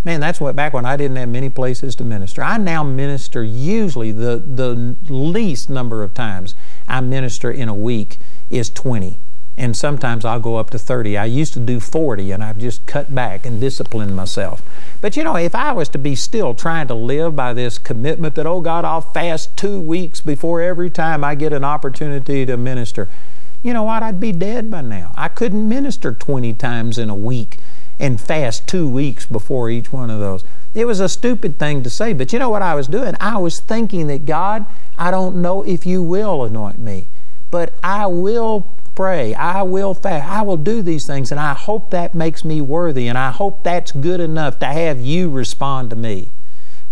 Man, 0.03 0.21
that's 0.21 0.41
what 0.41 0.57
back 0.57 0.73
when 0.73 0.87
I 0.87 0.97
didn't 0.97 1.19
have 1.19 1.29
many 1.29 1.51
places 1.51 1.95
to 1.97 2.05
minister. 2.05 2.43
I 2.43 2.57
now 2.57 2.83
minister 2.83 3.43
usually 3.45 4.13
the, 4.13 4.37
the 4.39 4.97
least 5.13 5.69
number 5.69 6.03
of 6.03 6.15
times 6.15 6.55
I 6.89 7.03
minister 7.03 7.51
in 7.51 7.69
a 7.69 7.75
week 7.75 8.17
is 8.49 8.71
20 8.71 9.19
and 9.61 9.77
sometimes 9.77 10.25
I'll 10.25 10.41
go 10.41 10.57
up 10.57 10.71
to 10.71 10.79
30. 10.79 11.19
I 11.19 11.27
used 11.27 11.53
to 11.53 11.61
do 11.61 11.81
40 11.81 12.33
and 12.33 12.43
I've 12.43 12.57
just 12.57 12.87
cut 12.87 13.15
back 13.15 13.45
and 13.45 13.61
disciplined 13.61 14.17
myself. 14.17 14.63
But 15.03 15.19
you 15.19 15.23
know, 15.23 15.37
if 15.37 15.55
I 15.55 15.73
was 15.73 15.91
to 15.91 15.99
be 15.99 16.17
still 16.17 16.55
trying 16.55 16.89
to 16.89 16.95
live 16.95 17.37
by 17.37 17.53
this 17.53 17.77
commitment 17.77 18.37
that, 18.37 18.47
oh 18.47 18.63
God, 18.63 18.87
I'll 18.87 19.03
fast 19.03 19.55
two 19.59 19.79
weeks 19.79 20.23
before 20.23 20.63
every 20.63 20.89
time 20.89 21.23
I 21.23 21.35
get 21.35 21.53
an 21.53 21.63
opportunity 21.63 22.47
to 22.47 22.57
minister, 22.57 23.07
you 23.63 23.75
know 23.75 23.83
what? 23.83 24.03
I'd 24.03 24.19
be 24.19 24.33
dead 24.33 24.71
by 24.71 24.81
now. 24.81 25.13
I 25.15 25.29
couldn't 25.29 25.69
minister 25.69 26.15
20 26.15 26.55
times 26.55 26.97
in 26.97 27.11
a 27.11 27.15
week 27.15 27.59
and 27.99 28.19
fast 28.19 28.67
two 28.67 28.89
weeks 28.89 29.27
before 29.27 29.69
each 29.69 29.93
one 29.93 30.09
of 30.09 30.21
those. 30.21 30.43
It 30.73 30.87
was 30.87 31.01
a 31.01 31.09
stupid 31.09 31.59
thing 31.59 31.83
to 31.83 31.91
say, 31.91 32.15
but 32.15 32.33
you 32.33 32.39
know 32.39 32.49
what 32.49 32.63
I 32.63 32.75
was 32.75 32.89
doing? 32.89 33.15
I 33.21 33.37
was 33.37 33.61
thinking 33.61 34.07
that 34.07 34.25
God, 34.25 34.65
I 34.97 35.11
don't 35.11 35.43
know 35.43 35.63
if 35.65 35.85
you 35.85 36.03
will 36.03 36.45
anoint 36.45 36.79
me, 36.79 37.09
but 37.51 37.73
I 37.83 38.07
will 38.07 38.67
pray. 38.95 39.35
I 39.35 39.63
will 39.63 39.95
fast. 39.95 40.29
I 40.29 40.43
will 40.43 40.57
do 40.57 40.83
these 40.83 41.07
things, 41.07 41.31
and 41.31 41.41
I 41.41 41.55
hope 41.55 41.91
that 41.91 42.15
makes 42.15 42.45
me 42.45 42.61
worthy, 42.61 43.09
and 43.09 43.17
I 43.17 43.31
hope 43.31 43.63
that's 43.63 43.93
good 43.93 44.21
enough 44.21 44.59
to 44.61 44.67
have 44.67 45.01
you 45.01 45.31
respond 45.31 45.91
to 45.91 45.97
me. 45.97 46.31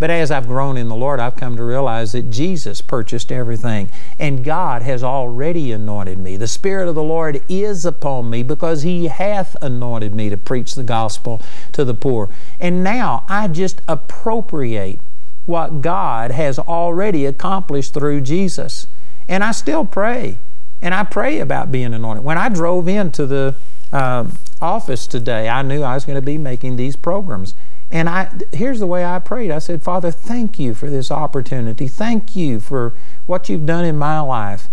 But 0.01 0.11
as 0.11 0.31
I've 0.31 0.47
grown 0.47 0.77
in 0.77 0.89
the 0.89 0.95
Lord, 0.95 1.19
I've 1.19 1.35
come 1.35 1.57
to 1.57 1.65
realize 1.65 2.13
that 2.13 2.31
Jesus 2.31 2.81
purchased 2.81 3.33
everything, 3.33 3.91
and 4.19 4.45
God 4.45 4.83
has 4.83 5.03
already 5.03 5.73
anointed 5.73 6.19
me. 6.19 6.37
The 6.37 6.47
Spirit 6.47 6.89
of 6.89 6.95
the 6.95 7.03
Lord 7.03 7.43
is 7.49 7.85
upon 7.85 8.31
me 8.31 8.45
because 8.45 8.83
He 8.83 9.09
hath 9.09 9.57
anointed 9.61 10.15
me 10.15 10.29
to 10.29 10.37
preach 10.37 10.77
the 10.77 10.85
gospel 10.85 11.43
to 11.73 11.85
the 11.85 11.95
poor. 11.95 12.29
And 12.61 12.85
now 12.85 13.25
I 13.29 13.49
just 13.49 13.83
appropriate 13.89 15.01
what 15.47 15.83
God 15.83 16.31
has 16.31 16.59
already 16.59 17.27
accomplished 17.27 17.93
through 17.93 18.21
Jesus. 18.21 18.87
And 19.29 19.43
I 19.43 19.51
still 19.51 19.85
pray. 19.85 20.39
And 20.81 20.95
I 20.95 21.05
pray 21.05 21.41
about 21.41 21.73
being 21.73 21.93
anointed. 21.93 22.25
When 22.25 22.39
I 22.39 22.49
drove 22.49 22.89
into 22.89 23.27
the 23.27 23.57
uh, 23.93 24.27
office 24.61 25.07
today, 25.07 25.49
I 25.49 25.63
knew 25.63 25.83
I 25.83 25.95
was 25.95 26.05
going 26.05 26.17
to 26.17 26.23
be 26.23 26.39
making 26.39 26.77
these 26.77 26.97
programs. 26.97 27.55
And 27.91 28.09
I 28.09 28.31
here's 28.53 28.81
the 28.81 28.87
way 28.87 29.05
I 29.05 29.19
prayed. 29.19 29.51
I 29.51 29.61
said, 29.61 29.83
Father, 29.83 30.11
thank 30.11 30.59
you 30.59 30.75
for 30.75 30.91
this 30.91 31.11
opportunity. 31.11 31.89
Thank 31.89 32.37
you 32.37 32.61
for 32.61 32.95
what 33.27 33.49
you've 33.49 33.67
done 33.67 33.85
in 33.85 33.97
my 33.97 34.21
life 34.21 34.69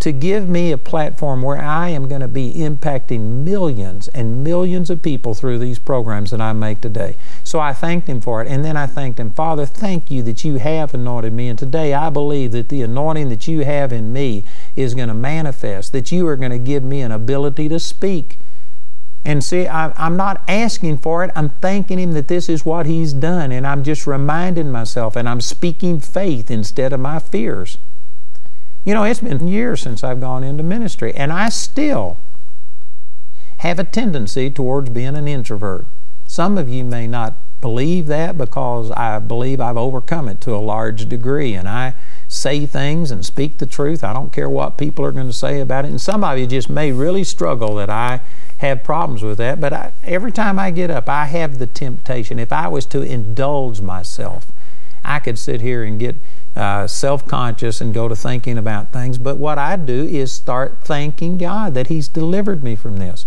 to 0.00 0.12
give 0.12 0.48
me 0.48 0.70
a 0.70 0.78
platform 0.78 1.42
where 1.42 1.60
I 1.60 1.88
am 1.88 2.08
going 2.08 2.20
to 2.20 2.28
be 2.28 2.54
impacting 2.54 3.44
millions 3.44 4.06
and 4.08 4.44
millions 4.44 4.90
of 4.90 5.02
people 5.02 5.34
through 5.34 5.58
these 5.58 5.78
programs 5.78 6.30
that 6.30 6.40
I 6.40 6.52
make 6.52 6.80
today. 6.80 7.16
So 7.42 7.58
I 7.58 7.72
thanked 7.72 8.08
Him 8.08 8.20
for 8.20 8.40
it. 8.40 8.48
And 8.48 8.64
then 8.64 8.76
I 8.76 8.86
thanked 8.86 9.18
Him, 9.18 9.30
Father, 9.30 9.66
thank 9.66 10.10
you 10.10 10.22
that 10.22 10.44
you 10.44 10.56
have 10.56 10.94
anointed 10.94 11.32
me. 11.32 11.48
And 11.48 11.58
today 11.58 11.94
I 11.94 12.10
believe 12.10 12.52
that 12.52 12.68
the 12.68 12.82
anointing 12.82 13.28
that 13.30 13.48
you 13.48 13.64
have 13.64 13.92
in 13.92 14.12
me 14.12 14.44
is 14.76 14.94
going 14.94 15.08
to 15.08 15.14
manifest, 15.14 15.92
that 15.92 16.12
you 16.12 16.26
are 16.28 16.36
going 16.36 16.52
to 16.52 16.58
give 16.58 16.84
me 16.84 17.00
an 17.00 17.10
ability 17.10 17.68
to 17.68 17.80
speak. 17.80 18.38
And 19.24 19.42
see, 19.42 19.66
I, 19.66 19.92
am 20.06 20.16
not 20.16 20.42
asking 20.46 20.98
for 20.98 21.24
it. 21.24 21.32
I'm 21.34 21.48
thanking 21.48 21.98
Him 21.98 22.12
that 22.12 22.28
this 22.28 22.48
is 22.48 22.64
what 22.64 22.86
He's 22.86 23.12
done. 23.12 23.50
And 23.50 23.66
I'm 23.66 23.82
just 23.82 24.06
reminding 24.06 24.70
myself, 24.70 25.16
and 25.16 25.28
I'm 25.28 25.40
speaking 25.40 25.98
faith 25.98 26.52
instead 26.52 26.92
of 26.92 27.00
my 27.00 27.18
fears. 27.18 27.78
You 28.88 28.94
know, 28.94 29.04
it's 29.04 29.20
been 29.20 29.46
years 29.46 29.82
since 29.82 30.02
I've 30.02 30.18
gone 30.18 30.42
into 30.42 30.62
ministry, 30.62 31.12
and 31.14 31.30
I 31.30 31.50
still 31.50 32.16
have 33.58 33.78
a 33.78 33.84
tendency 33.84 34.48
towards 34.48 34.88
being 34.88 35.14
an 35.14 35.28
introvert. 35.28 35.84
Some 36.26 36.56
of 36.56 36.70
you 36.70 36.84
may 36.84 37.06
not 37.06 37.34
believe 37.60 38.06
that 38.06 38.38
because 38.38 38.90
I 38.92 39.18
believe 39.18 39.60
I've 39.60 39.76
overcome 39.76 40.26
it 40.26 40.40
to 40.40 40.54
a 40.54 40.64
large 40.64 41.06
degree, 41.06 41.52
and 41.52 41.68
I 41.68 41.92
say 42.28 42.64
things 42.64 43.10
and 43.10 43.26
speak 43.26 43.58
the 43.58 43.66
truth. 43.66 44.02
I 44.02 44.14
don't 44.14 44.32
care 44.32 44.48
what 44.48 44.78
people 44.78 45.04
are 45.04 45.12
going 45.12 45.26
to 45.26 45.34
say 45.34 45.60
about 45.60 45.84
it. 45.84 45.88
And 45.88 46.00
some 46.00 46.24
of 46.24 46.38
you 46.38 46.46
just 46.46 46.70
may 46.70 46.90
really 46.90 47.24
struggle 47.24 47.74
that 47.74 47.90
I 47.90 48.22
have 48.56 48.84
problems 48.84 49.22
with 49.22 49.36
that. 49.36 49.60
But 49.60 49.74
I, 49.74 49.92
every 50.02 50.32
time 50.32 50.58
I 50.58 50.70
get 50.70 50.90
up, 50.90 51.10
I 51.10 51.26
have 51.26 51.58
the 51.58 51.66
temptation. 51.66 52.38
If 52.38 52.54
I 52.54 52.68
was 52.68 52.86
to 52.86 53.02
indulge 53.02 53.82
myself, 53.82 54.50
I 55.04 55.18
could 55.18 55.38
sit 55.38 55.60
here 55.60 55.84
and 55.84 56.00
get 56.00 56.16
uh, 56.58 56.86
self 56.86 57.26
conscious 57.26 57.80
and 57.80 57.94
go 57.94 58.08
to 58.08 58.16
thinking 58.16 58.58
about 58.58 58.92
things. 58.92 59.16
But 59.16 59.36
what 59.36 59.58
I 59.58 59.76
do 59.76 60.04
is 60.04 60.32
start 60.32 60.78
thanking 60.82 61.38
God 61.38 61.74
that 61.74 61.86
He's 61.86 62.08
delivered 62.08 62.64
me 62.64 62.74
from 62.74 62.96
this. 62.96 63.26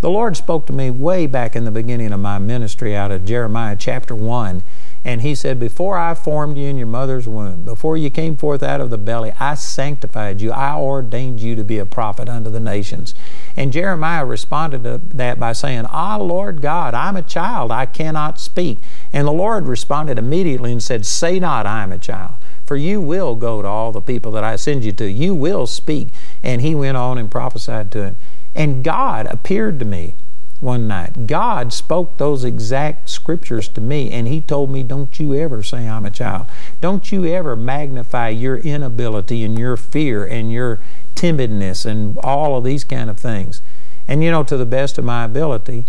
The 0.00 0.10
Lord 0.10 0.36
spoke 0.36 0.66
to 0.68 0.72
me 0.72 0.90
way 0.90 1.26
back 1.26 1.56
in 1.56 1.64
the 1.64 1.72
beginning 1.72 2.12
of 2.12 2.20
my 2.20 2.38
ministry 2.38 2.94
out 2.94 3.10
of 3.10 3.24
Jeremiah 3.24 3.74
chapter 3.76 4.14
1. 4.14 4.62
And 5.04 5.22
he 5.22 5.34
said, 5.34 5.58
Before 5.58 5.96
I 5.96 6.14
formed 6.14 6.56
you 6.56 6.68
in 6.68 6.76
your 6.76 6.86
mother's 6.86 7.26
womb, 7.26 7.64
before 7.64 7.96
you 7.96 8.10
came 8.10 8.36
forth 8.36 8.62
out 8.62 8.80
of 8.80 8.90
the 8.90 8.98
belly, 8.98 9.32
I 9.40 9.54
sanctified 9.54 10.40
you. 10.40 10.52
I 10.52 10.76
ordained 10.76 11.40
you 11.40 11.56
to 11.56 11.64
be 11.64 11.78
a 11.78 11.86
prophet 11.86 12.28
unto 12.28 12.50
the 12.50 12.60
nations. 12.60 13.14
And 13.56 13.72
Jeremiah 13.72 14.24
responded 14.24 14.84
to 14.84 14.98
that 14.98 15.40
by 15.40 15.52
saying, 15.52 15.86
Ah, 15.90 16.16
Lord 16.16 16.60
God, 16.60 16.94
I'm 16.94 17.16
a 17.16 17.22
child. 17.22 17.72
I 17.72 17.86
cannot 17.86 18.38
speak. 18.38 18.78
And 19.12 19.26
the 19.26 19.32
Lord 19.32 19.66
responded 19.66 20.18
immediately 20.18 20.70
and 20.70 20.82
said, 20.82 21.06
Say 21.06 21.40
not, 21.40 21.66
I 21.66 21.82
am 21.82 21.90
a 21.90 21.98
child 21.98 22.34
for 22.68 22.76
you 22.76 23.00
will 23.00 23.34
go 23.34 23.62
to 23.62 23.66
all 23.66 23.90
the 23.90 24.00
people 24.00 24.30
that 24.32 24.44
I 24.44 24.56
send 24.56 24.84
you 24.84 24.92
to. 24.92 25.10
You 25.10 25.34
will 25.34 25.66
speak. 25.66 26.08
And 26.42 26.60
he 26.60 26.74
went 26.74 26.98
on 26.98 27.18
and 27.18 27.30
prophesied 27.30 27.90
to 27.92 28.02
him. 28.04 28.16
And 28.54 28.84
God 28.84 29.26
appeared 29.26 29.78
to 29.80 29.84
me 29.84 30.14
one 30.60 30.88
night. 30.88 31.26
God 31.26 31.72
spoke 31.72 32.16
those 32.16 32.44
exact 32.44 33.08
scriptures 33.08 33.68
to 33.68 33.80
me, 33.80 34.10
and 34.10 34.26
He 34.26 34.40
told 34.40 34.70
me, 34.70 34.82
Don't 34.82 35.18
you 35.20 35.34
ever 35.34 35.62
say 35.62 35.88
I'm 35.88 36.04
a 36.04 36.10
child. 36.10 36.46
Don't 36.80 37.12
you 37.12 37.26
ever 37.26 37.54
magnify 37.54 38.30
your 38.30 38.58
inability 38.58 39.44
and 39.44 39.56
your 39.56 39.76
fear 39.76 40.24
and 40.24 40.50
your 40.50 40.80
timidness 41.14 41.86
and 41.86 42.18
all 42.18 42.56
of 42.56 42.64
these 42.64 42.82
kind 42.82 43.08
of 43.08 43.18
things. 43.18 43.62
And 44.08 44.24
you 44.24 44.30
know, 44.30 44.42
to 44.44 44.56
the 44.56 44.66
best 44.66 44.98
of 44.98 45.04
my 45.04 45.24
ability, 45.24 45.84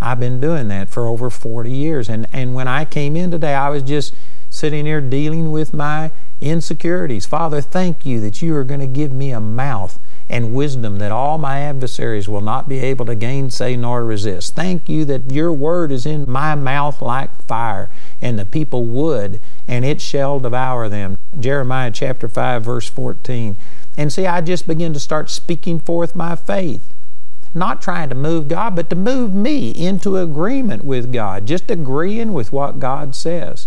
I've 0.00 0.20
been 0.20 0.40
doing 0.40 0.68
that 0.68 0.90
for 0.90 1.06
over 1.06 1.30
40 1.30 1.72
years. 1.72 2.08
And, 2.08 2.26
and 2.32 2.54
when 2.54 2.68
I 2.68 2.84
came 2.84 3.16
in 3.16 3.30
today, 3.30 3.54
I 3.54 3.70
was 3.70 3.82
just 3.82 4.14
sitting 4.62 4.86
here 4.86 5.00
dealing 5.00 5.50
with 5.50 5.74
my 5.74 6.08
insecurities. 6.40 7.26
Father, 7.26 7.60
thank 7.60 8.06
you 8.06 8.20
that 8.20 8.40
you 8.40 8.54
are 8.54 8.62
going 8.62 8.78
to 8.78 8.86
give 8.86 9.10
me 9.10 9.32
a 9.32 9.40
mouth 9.40 9.98
and 10.28 10.54
wisdom 10.54 10.98
that 10.98 11.10
all 11.10 11.36
my 11.36 11.58
adversaries 11.58 12.28
will 12.28 12.40
not 12.40 12.68
be 12.68 12.78
able 12.78 13.04
to 13.04 13.16
gainsay 13.16 13.74
nor 13.74 14.04
resist. 14.04 14.54
Thank 14.54 14.88
you 14.88 15.04
that 15.06 15.32
your 15.32 15.52
word 15.52 15.90
is 15.90 16.06
in 16.06 16.30
my 16.30 16.54
mouth 16.54 17.02
like 17.02 17.42
fire, 17.42 17.90
and 18.20 18.38
the 18.38 18.44
people 18.44 18.84
wood 18.84 19.40
and 19.66 19.84
it 19.84 20.00
shall 20.00 20.38
devour 20.38 20.88
them. 20.88 21.18
Jeremiah 21.36 21.90
chapter 21.90 22.28
5, 22.28 22.62
verse 22.62 22.88
14. 22.88 23.56
And 23.96 24.12
see, 24.12 24.26
I 24.26 24.42
just 24.42 24.68
begin 24.68 24.92
to 24.92 25.00
start 25.00 25.28
speaking 25.28 25.80
forth 25.80 26.14
my 26.14 26.36
faith. 26.36 26.88
Not 27.52 27.82
trying 27.82 28.10
to 28.10 28.14
move 28.14 28.46
God, 28.46 28.76
but 28.76 28.88
to 28.90 28.96
move 28.96 29.34
me 29.34 29.70
into 29.72 30.18
agreement 30.18 30.84
with 30.84 31.12
God, 31.12 31.46
just 31.46 31.68
agreeing 31.68 32.32
with 32.32 32.52
what 32.52 32.78
God 32.78 33.16
says. 33.16 33.66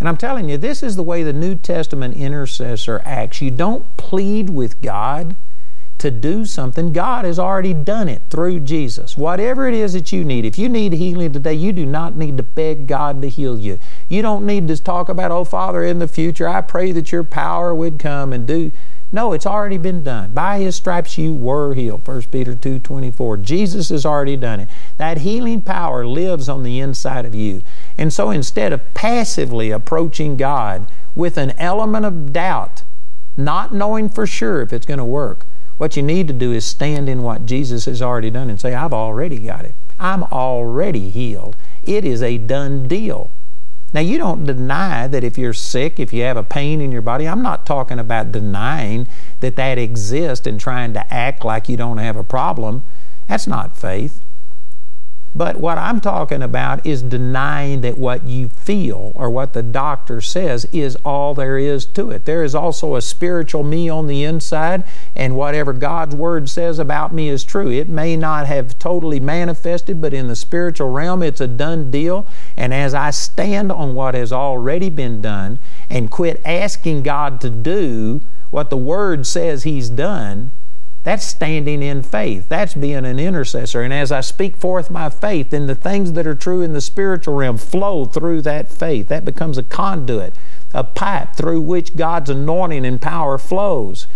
And 0.00 0.08
I'm 0.08 0.16
telling 0.16 0.48
you, 0.48 0.56
this 0.56 0.82
is 0.82 0.96
the 0.96 1.02
way 1.02 1.22
the 1.22 1.32
New 1.32 1.54
Testament 1.54 2.16
intercessor 2.16 3.02
acts. 3.04 3.42
You 3.42 3.50
don't 3.50 3.96
plead 3.98 4.48
with 4.50 4.80
God 4.80 5.36
to 5.98 6.10
do 6.10 6.46
something. 6.46 6.94
God 6.94 7.26
has 7.26 7.38
already 7.38 7.74
done 7.74 8.08
it 8.08 8.22
through 8.30 8.60
Jesus. 8.60 9.18
Whatever 9.18 9.68
it 9.68 9.74
is 9.74 9.92
that 9.92 10.10
you 10.10 10.24
need, 10.24 10.46
if 10.46 10.58
you 10.58 10.70
need 10.70 10.94
healing 10.94 11.32
today, 11.32 11.52
you 11.52 11.72
do 11.72 11.84
not 11.84 12.16
need 12.16 12.38
to 12.38 12.42
beg 12.42 12.86
God 12.86 13.20
to 13.20 13.28
heal 13.28 13.58
you. 13.58 13.78
You 14.08 14.22
don't 14.22 14.46
need 14.46 14.66
to 14.68 14.82
talk 14.82 15.10
about, 15.10 15.30
oh, 15.30 15.44
Father, 15.44 15.84
in 15.84 15.98
the 15.98 16.08
future, 16.08 16.48
I 16.48 16.62
pray 16.62 16.90
that 16.92 17.12
your 17.12 17.22
power 17.22 17.74
would 17.74 17.98
come 17.98 18.32
and 18.32 18.46
do. 18.46 18.72
No, 19.12 19.32
it's 19.32 19.46
already 19.46 19.76
been 19.76 20.04
done. 20.04 20.30
By 20.30 20.60
his 20.60 20.76
stripes 20.76 21.18
you 21.18 21.34
were 21.34 21.74
healed. 21.74 22.06
1 22.06 22.22
Peter 22.30 22.54
2 22.54 22.78
24. 22.78 23.36
Jesus 23.38 23.88
has 23.88 24.06
already 24.06 24.36
done 24.36 24.60
it. 24.60 24.68
That 24.98 25.18
healing 25.18 25.62
power 25.62 26.06
lives 26.06 26.48
on 26.48 26.62
the 26.62 26.78
inside 26.78 27.26
of 27.26 27.34
you. 27.34 27.62
And 27.98 28.12
so 28.12 28.30
instead 28.30 28.72
of 28.72 28.94
passively 28.94 29.70
approaching 29.70 30.36
God 30.36 30.86
with 31.14 31.36
an 31.36 31.50
element 31.58 32.06
of 32.06 32.32
doubt, 32.32 32.82
not 33.36 33.74
knowing 33.74 34.08
for 34.08 34.26
sure 34.26 34.62
if 34.62 34.72
it's 34.72 34.86
going 34.86 34.98
to 34.98 35.04
work, 35.04 35.46
what 35.76 35.96
you 35.96 36.02
need 36.02 36.28
to 36.28 36.34
do 36.34 36.52
is 36.52 36.64
stand 36.64 37.08
in 37.08 37.22
what 37.22 37.46
Jesus 37.46 37.86
has 37.86 38.02
already 38.02 38.30
done 38.30 38.50
and 38.50 38.60
say, 38.60 38.74
I've 38.74 38.92
already 38.92 39.38
got 39.38 39.64
it. 39.64 39.74
I'm 39.98 40.24
already 40.24 41.10
healed. 41.10 41.56
It 41.84 42.04
is 42.04 42.22
a 42.22 42.38
done 42.38 42.86
deal. 42.86 43.30
Now, 43.92 44.00
you 44.00 44.18
don't 44.18 44.46
deny 44.46 45.08
that 45.08 45.24
if 45.24 45.36
you're 45.36 45.52
sick, 45.52 45.98
if 45.98 46.12
you 46.12 46.22
have 46.22 46.36
a 46.36 46.44
pain 46.44 46.80
in 46.80 46.92
your 46.92 47.02
body, 47.02 47.26
I'm 47.26 47.42
not 47.42 47.66
talking 47.66 47.98
about 47.98 48.30
denying 48.30 49.08
that 49.40 49.56
that 49.56 49.78
exists 49.78 50.46
and 50.46 50.60
trying 50.60 50.92
to 50.92 51.12
act 51.12 51.44
like 51.44 51.68
you 51.68 51.76
don't 51.76 51.98
have 51.98 52.16
a 52.16 52.22
problem. 52.22 52.84
That's 53.26 53.46
not 53.46 53.76
faith. 53.76 54.20
But 55.34 55.58
what 55.58 55.78
I'm 55.78 56.00
talking 56.00 56.42
about 56.42 56.84
is 56.84 57.02
denying 57.02 57.82
that 57.82 57.98
what 57.98 58.24
you 58.26 58.48
feel 58.48 59.12
or 59.14 59.30
what 59.30 59.52
the 59.52 59.62
doctor 59.62 60.20
says 60.20 60.66
is 60.72 60.96
all 61.04 61.34
there 61.34 61.56
is 61.56 61.86
to 61.86 62.10
it. 62.10 62.24
There 62.24 62.42
is 62.42 62.54
also 62.54 62.96
a 62.96 63.02
spiritual 63.02 63.62
me 63.62 63.88
on 63.88 64.08
the 64.08 64.24
inside, 64.24 64.82
and 65.14 65.36
whatever 65.36 65.72
God's 65.72 66.16
Word 66.16 66.50
says 66.50 66.80
about 66.80 67.14
me 67.14 67.28
is 67.28 67.44
true. 67.44 67.70
It 67.70 67.88
may 67.88 68.16
not 68.16 68.46
have 68.46 68.78
totally 68.78 69.20
manifested, 69.20 70.00
but 70.00 70.12
in 70.12 70.26
the 70.26 70.36
spiritual 70.36 70.90
realm, 70.90 71.22
it's 71.22 71.40
a 71.40 71.46
done 71.46 71.92
deal. 71.92 72.26
And 72.56 72.74
as 72.74 72.92
I 72.92 73.10
stand 73.10 73.70
on 73.70 73.94
what 73.94 74.14
has 74.14 74.32
already 74.32 74.90
been 74.90 75.22
done 75.22 75.60
and 75.88 76.10
quit 76.10 76.40
asking 76.44 77.04
God 77.04 77.40
to 77.42 77.50
do 77.50 78.20
what 78.50 78.68
the 78.68 78.76
Word 78.76 79.26
says 79.28 79.62
He's 79.62 79.90
done, 79.90 80.50
that's 81.02 81.24
standing 81.24 81.82
in 81.82 82.02
faith. 82.02 82.48
That's 82.48 82.74
being 82.74 83.06
an 83.06 83.18
intercessor. 83.18 83.80
And 83.80 83.92
as 83.92 84.12
I 84.12 84.20
speak 84.20 84.56
forth 84.58 84.90
my 84.90 85.08
faith, 85.08 85.50
then 85.50 85.66
the 85.66 85.74
things 85.74 86.12
that 86.12 86.26
are 86.26 86.34
true 86.34 86.60
in 86.60 86.74
the 86.74 86.80
spiritual 86.80 87.34
realm 87.34 87.56
flow 87.56 88.04
through 88.04 88.42
that 88.42 88.70
faith. 88.70 89.08
That 89.08 89.24
becomes 89.24 89.56
a 89.56 89.62
conduit, 89.62 90.34
a 90.74 90.84
pipe 90.84 91.36
through 91.36 91.62
which 91.62 91.96
God's 91.96 92.28
anointing 92.28 92.84
and 92.84 93.00
power 93.00 93.38
flows. 93.38 94.06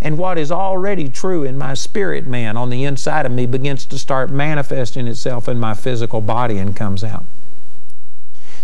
And 0.00 0.18
what 0.18 0.36
is 0.36 0.50
already 0.50 1.08
true 1.08 1.44
in 1.44 1.56
my 1.56 1.74
spirit 1.74 2.26
man 2.26 2.56
on 2.56 2.70
the 2.70 2.82
inside 2.82 3.24
of 3.24 3.30
me 3.30 3.46
begins 3.46 3.86
to 3.86 3.98
start 3.98 4.30
manifesting 4.30 5.06
itself 5.06 5.48
in 5.48 5.60
my 5.60 5.74
physical 5.74 6.20
body 6.20 6.58
and 6.58 6.74
comes 6.74 7.04
out. 7.04 7.24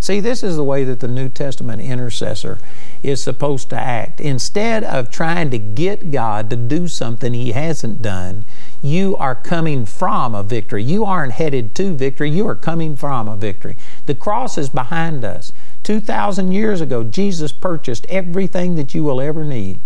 See, 0.00 0.20
this 0.20 0.42
is 0.42 0.56
the 0.56 0.64
way 0.64 0.84
that 0.84 1.00
the 1.00 1.08
New 1.08 1.28
Testament 1.28 1.82
intercessor 1.82 2.58
is 3.02 3.22
supposed 3.22 3.68
to 3.70 3.76
act. 3.76 4.20
Instead 4.20 4.84
of 4.84 5.10
trying 5.10 5.50
to 5.50 5.58
get 5.58 6.10
God 6.10 6.50
to 6.50 6.56
do 6.56 6.86
something 6.86 7.34
He 7.34 7.52
hasn't 7.52 8.00
done, 8.00 8.44
you 8.80 9.16
are 9.16 9.34
coming 9.34 9.84
from 9.84 10.34
a 10.34 10.42
victory. 10.42 10.84
You 10.84 11.04
aren't 11.04 11.32
headed 11.32 11.74
to 11.76 11.94
victory, 11.94 12.30
you 12.30 12.46
are 12.46 12.54
coming 12.54 12.96
from 12.96 13.28
a 13.28 13.36
victory. 13.36 13.76
The 14.06 14.14
cross 14.14 14.56
is 14.56 14.68
behind 14.68 15.24
us. 15.24 15.52
2,000 15.82 16.52
years 16.52 16.80
ago, 16.80 17.02
Jesus 17.02 17.50
purchased 17.50 18.06
everything 18.08 18.76
that 18.76 18.94
you 18.94 19.02
will 19.02 19.20
ever 19.20 19.42
need. 19.42 19.80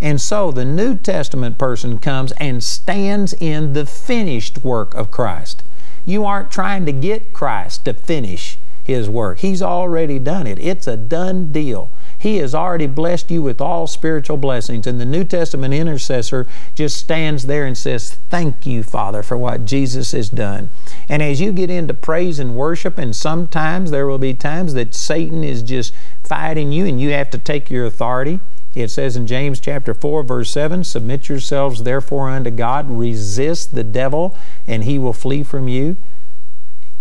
And 0.00 0.20
so 0.20 0.50
the 0.50 0.64
New 0.64 0.96
Testament 0.96 1.56
person 1.56 1.98
comes 1.98 2.32
and 2.32 2.62
stands 2.62 3.32
in 3.34 3.72
the 3.72 3.86
finished 3.86 4.62
work 4.62 4.94
of 4.94 5.10
Christ. 5.10 5.62
You 6.04 6.24
aren't 6.26 6.50
trying 6.50 6.84
to 6.84 6.92
get 6.92 7.32
Christ 7.32 7.86
to 7.86 7.94
finish 7.94 8.58
his 8.84 9.08
work. 9.08 9.38
He's 9.38 9.62
already 9.62 10.18
done 10.18 10.46
it. 10.46 10.58
It's 10.58 10.86
a 10.86 10.96
done 10.96 11.50
deal. 11.50 11.90
He 12.18 12.36
has 12.36 12.54
already 12.54 12.86
blessed 12.86 13.30
you 13.30 13.40
with 13.40 13.60
all 13.60 13.86
spiritual 13.86 14.36
blessings. 14.36 14.86
And 14.86 15.00
the 15.00 15.06
New 15.06 15.24
Testament 15.24 15.72
intercessor 15.72 16.46
just 16.74 16.98
stands 16.98 17.46
there 17.46 17.64
and 17.64 17.76
says, 17.76 18.18
Thank 18.28 18.66
you, 18.66 18.82
Father, 18.82 19.22
for 19.22 19.38
what 19.38 19.64
Jesus 19.64 20.12
has 20.12 20.28
done. 20.28 20.68
And 21.08 21.22
as 21.22 21.40
you 21.40 21.50
get 21.50 21.70
into 21.70 21.94
praise 21.94 22.38
and 22.38 22.54
worship, 22.54 22.98
and 22.98 23.16
sometimes 23.16 23.90
there 23.90 24.06
will 24.06 24.18
be 24.18 24.34
times 24.34 24.74
that 24.74 24.94
Satan 24.94 25.42
is 25.42 25.62
just 25.62 25.94
fighting 26.22 26.70
you 26.70 26.84
and 26.84 27.00
you 27.00 27.10
have 27.10 27.30
to 27.30 27.38
take 27.38 27.70
your 27.70 27.86
authority. 27.86 28.40
It 28.74 28.90
says 28.90 29.16
in 29.16 29.26
James 29.26 29.60
chapter 29.60 29.94
4, 29.94 30.24
verse 30.24 30.50
7 30.50 30.84
Submit 30.84 31.28
yourselves 31.28 31.84
therefore 31.84 32.28
unto 32.28 32.50
God, 32.50 32.90
resist 32.90 33.74
the 33.74 33.84
devil, 33.84 34.36
and 34.66 34.84
he 34.84 34.98
will 34.98 35.12
flee 35.12 35.42
from 35.42 35.68
you 35.68 35.96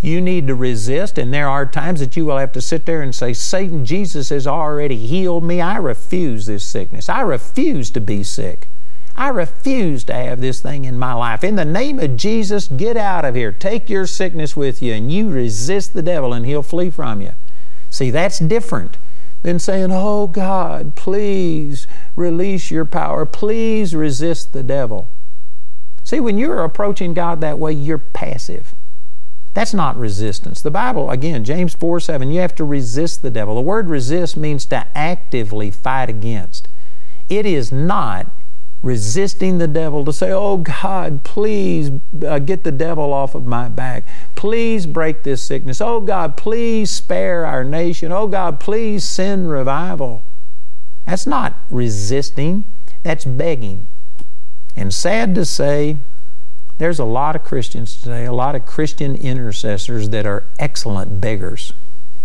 you 0.04 0.20
need 0.20 0.48
to 0.48 0.56
resist, 0.56 1.18
and 1.18 1.34
there 1.34 1.48
are 1.48 1.66
times 1.66 2.02
that 2.02 2.18
you 2.18 2.26
will 2.26 2.38
have 2.38 2.52
to 2.52 2.62
sit 2.62 2.86
there 2.86 3.02
and 3.02 3.16
say, 3.16 3.32
Satan, 3.32 3.86
Jesus 3.86 4.30
has 4.30 4.46
already 4.46 4.98
healed 4.98 5.46
me. 5.46 5.62
I 5.62 5.78
refuse 5.78 6.46
this 6.46 6.66
sickness. 6.66 7.08
I 7.08 7.22
refuse 7.22 7.90
to 7.92 8.02
be 8.02 8.22
sick. 8.22 8.68
I 9.16 9.30
refuse 9.30 10.04
to 10.06 10.14
have 10.14 10.42
this 10.42 10.60
thing 10.60 10.84
in 10.84 11.00
my 11.00 11.14
life. 11.14 11.42
In 11.42 11.56
the 11.56 11.64
name 11.64 12.00
of 12.00 12.18
Jesus, 12.18 12.68
get 12.68 12.98
out 12.98 13.24
of 13.24 13.36
here. 13.36 13.54
Take 13.54 13.90
your 13.90 14.06
sickness 14.06 14.58
with 14.58 14.82
you, 14.82 14.92
and 14.92 15.10
you 15.10 15.30
resist 15.30 15.94
the 15.94 16.02
devil, 16.02 16.34
and 16.34 16.46
he'll 16.46 16.64
flee 16.64 16.90
from 16.90 17.22
you. 17.22 17.32
See, 17.90 18.12
that's 18.12 18.40
different 18.40 18.98
than 19.44 19.58
saying, 19.58 19.92
Oh 19.94 20.28
God, 20.28 20.96
please 20.96 21.88
release 22.18 22.72
your 22.72 22.86
power. 22.86 23.26
Please 23.26 23.96
resist 23.96 24.52
the 24.52 24.64
devil. 24.64 25.08
See, 26.04 26.20
when 26.20 26.38
you're 26.38 26.64
approaching 26.64 27.14
God 27.14 27.40
that 27.40 27.58
way, 27.58 27.72
you're 27.72 28.00
passive. 28.00 28.74
That's 29.54 29.74
not 29.74 29.98
resistance. 29.98 30.62
The 30.62 30.72
Bible, 30.72 31.12
again, 31.12 31.44
James 31.44 31.76
4 31.76 32.00
7, 32.00 32.32
you 32.32 32.42
have 32.42 32.56
to 32.56 32.64
resist 32.64 33.22
the 33.22 33.30
devil. 33.30 33.56
The 33.56 33.62
word 33.62 33.90
resist 33.90 34.36
means 34.36 34.66
to 34.68 34.86
actively 34.96 35.70
fight 35.70 36.10
against. 36.10 36.68
It 37.30 37.46
is 37.46 37.72
not 37.72 38.32
resisting 38.82 39.60
the 39.60 39.68
devil 39.68 40.04
to 40.06 40.14
say, 40.14 40.32
Oh 40.32 40.58
God, 40.58 41.24
please 41.24 41.92
uh, 42.26 42.40
get 42.40 42.64
the 42.64 42.72
devil 42.72 43.14
off 43.14 43.34
of 43.34 43.46
my 43.46 43.70
back. 43.70 44.06
Please 44.36 44.86
break 44.86 45.24
this 45.24 45.42
sickness. 45.42 45.80
Oh 45.80 46.02
God, 46.02 46.36
please 46.36 46.90
spare 46.92 47.46
our 47.46 47.64
nation. 47.64 48.12
Oh 48.12 48.28
God, 48.28 48.60
please 48.60 49.08
send 49.08 49.50
revival. 49.50 50.22
That's 51.06 51.28
not 51.28 51.56
resisting, 51.70 52.66
that's 53.04 53.26
begging. 53.26 53.88
And 54.76 54.94
sad 54.94 55.36
to 55.36 55.46
say, 55.46 55.98
there's 56.84 57.00
a 57.00 57.06
lot 57.06 57.34
of 57.34 57.46
Christians 57.46 57.96
today, 57.96 58.26
a 58.26 58.34
lot 58.34 58.56
of 58.56 58.66
Christian 58.66 59.16
intercessors 59.16 60.10
that 60.10 60.26
are 60.26 60.44
excellent 60.60 61.22
beggars. 61.22 61.72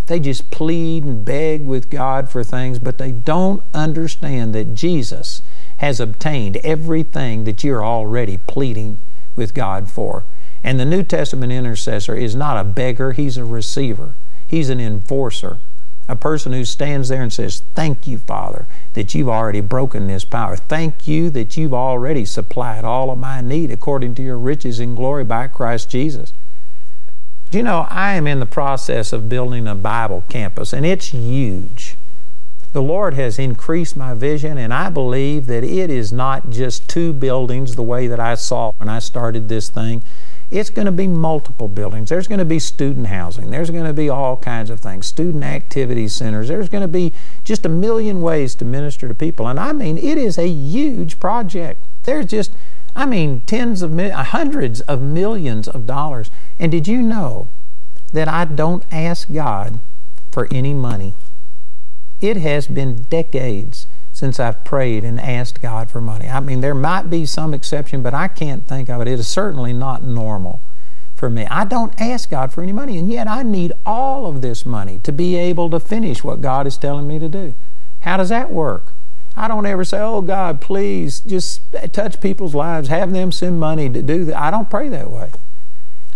They 0.08 0.18
just 0.18 0.50
plead 0.50 1.04
and 1.04 1.24
beg 1.24 1.64
with 1.64 1.90
God 1.90 2.28
for 2.28 2.42
things, 2.42 2.80
but 2.80 2.98
they 2.98 3.12
don't 3.12 3.62
understand 3.72 4.56
that 4.56 4.74
Jesus 4.74 5.42
has 5.76 6.00
obtained 6.00 6.56
everything 6.64 7.44
that 7.44 7.62
you're 7.62 7.84
already 7.84 8.36
pleading 8.36 8.98
with 9.36 9.54
God 9.54 9.88
for. 9.88 10.24
And 10.64 10.80
the 10.80 10.84
New 10.84 11.04
Testament 11.04 11.52
intercessor 11.52 12.16
is 12.16 12.34
not 12.34 12.58
a 12.58 12.64
beggar, 12.64 13.12
he's 13.12 13.36
a 13.36 13.44
receiver, 13.44 14.16
he's 14.48 14.70
an 14.70 14.80
enforcer 14.80 15.60
a 16.08 16.16
person 16.16 16.52
who 16.52 16.64
stands 16.64 17.10
there 17.10 17.22
and 17.22 17.32
says, 17.32 17.62
Thank 17.74 18.06
you, 18.06 18.18
Father, 18.18 18.66
that 18.94 19.14
you've 19.14 19.28
already 19.28 19.60
broken 19.60 20.06
this 20.06 20.24
power. 20.24 20.56
Thank 20.56 21.06
you 21.06 21.28
that 21.30 21.56
you've 21.56 21.74
already 21.74 22.24
supplied 22.24 22.84
all 22.84 23.10
of 23.10 23.18
my 23.18 23.40
need 23.40 23.70
according 23.70 24.14
to 24.16 24.22
your 24.22 24.38
riches 24.38 24.80
in 24.80 24.94
glory 24.94 25.24
by 25.24 25.46
Christ 25.46 25.90
Jesus. 25.90 26.32
Do 27.50 27.58
you 27.58 27.64
know, 27.64 27.86
I 27.88 28.14
am 28.14 28.26
in 28.26 28.40
the 28.40 28.46
process 28.46 29.12
of 29.12 29.28
building 29.28 29.66
a 29.66 29.74
Bible 29.74 30.24
campus, 30.28 30.72
and 30.72 30.84
it's 30.84 31.08
huge. 31.08 31.96
The 32.72 32.82
Lord 32.82 33.14
has 33.14 33.38
increased 33.38 33.96
my 33.96 34.12
vision, 34.12 34.58
and 34.58 34.74
I 34.74 34.90
believe 34.90 35.46
that 35.46 35.64
it 35.64 35.90
is 35.90 36.12
not 36.12 36.50
just 36.50 36.88
two 36.88 37.14
buildings 37.14 37.74
the 37.74 37.82
way 37.82 38.06
that 38.06 38.20
I 38.20 38.34
saw 38.34 38.72
when 38.76 38.90
I 38.90 38.98
started 38.98 39.48
this 39.48 39.70
thing. 39.70 40.02
It's 40.50 40.70
going 40.70 40.86
to 40.86 40.92
be 40.92 41.06
multiple 41.06 41.68
buildings. 41.68 42.08
There's 42.08 42.26
going 42.26 42.38
to 42.38 42.44
be 42.44 42.58
student 42.58 43.08
housing. 43.08 43.50
There's 43.50 43.70
going 43.70 43.84
to 43.84 43.92
be 43.92 44.08
all 44.08 44.36
kinds 44.38 44.70
of 44.70 44.80
things, 44.80 45.06
student 45.06 45.44
activity 45.44 46.08
centers. 46.08 46.48
There's 46.48 46.70
going 46.70 46.82
to 46.82 46.88
be 46.88 47.12
just 47.44 47.66
a 47.66 47.68
million 47.68 48.22
ways 48.22 48.54
to 48.56 48.64
minister 48.64 49.08
to 49.08 49.14
people. 49.14 49.46
And 49.46 49.60
I 49.60 49.72
mean, 49.72 49.98
it 49.98 50.16
is 50.16 50.38
a 50.38 50.48
huge 50.48 51.20
project. 51.20 51.82
There's 52.04 52.26
just, 52.26 52.52
I 52.96 53.04
mean, 53.04 53.42
tens 53.42 53.82
of 53.82 53.98
hundreds 53.98 54.80
of 54.82 55.02
millions 55.02 55.68
of 55.68 55.86
dollars. 55.86 56.30
And 56.58 56.72
did 56.72 56.88
you 56.88 57.02
know 57.02 57.48
that 58.14 58.28
I 58.28 58.46
don't 58.46 58.84
ask 58.90 59.30
God 59.30 59.78
for 60.30 60.48
any 60.50 60.72
money? 60.72 61.12
It 62.22 62.38
has 62.38 62.66
been 62.66 63.02
decades 63.10 63.86
since 64.18 64.40
I've 64.40 64.64
prayed 64.64 65.04
and 65.04 65.20
asked 65.20 65.62
God 65.62 65.90
for 65.90 66.00
money. 66.00 66.28
I 66.28 66.40
mean, 66.40 66.60
there 66.60 66.74
might 66.74 67.08
be 67.08 67.24
some 67.24 67.54
exception, 67.54 68.02
but 68.02 68.14
I 68.14 68.26
can't 68.26 68.66
think 68.66 68.90
of 68.90 69.00
it. 69.00 69.06
It 69.06 69.20
is 69.20 69.28
certainly 69.28 69.72
not 69.72 70.02
normal 70.02 70.60
for 71.14 71.30
me. 71.30 71.46
I 71.46 71.64
don't 71.64 71.98
ask 72.00 72.28
God 72.28 72.52
for 72.52 72.62
any 72.62 72.72
money, 72.72 72.98
and 72.98 73.08
yet 73.08 73.28
I 73.28 73.44
need 73.44 73.72
all 73.86 74.26
of 74.26 74.42
this 74.42 74.66
money 74.66 74.98
to 75.04 75.12
be 75.12 75.36
able 75.36 75.70
to 75.70 75.78
finish 75.78 76.24
what 76.24 76.40
God 76.40 76.66
is 76.66 76.76
telling 76.76 77.06
me 77.06 77.20
to 77.20 77.28
do. 77.28 77.54
How 78.00 78.16
does 78.16 78.28
that 78.30 78.50
work? 78.50 78.92
I 79.36 79.46
don't 79.46 79.66
ever 79.66 79.84
say, 79.84 80.00
Oh 80.00 80.20
God, 80.20 80.60
please 80.60 81.20
just 81.20 81.62
touch 81.92 82.20
people's 82.20 82.56
lives, 82.56 82.88
have 82.88 83.12
them 83.12 83.30
send 83.30 83.60
money 83.60 83.88
to 83.88 84.02
do 84.02 84.24
that. 84.26 84.36
I 84.36 84.50
don't 84.50 84.68
pray 84.68 84.88
that 84.88 85.12
way. 85.12 85.30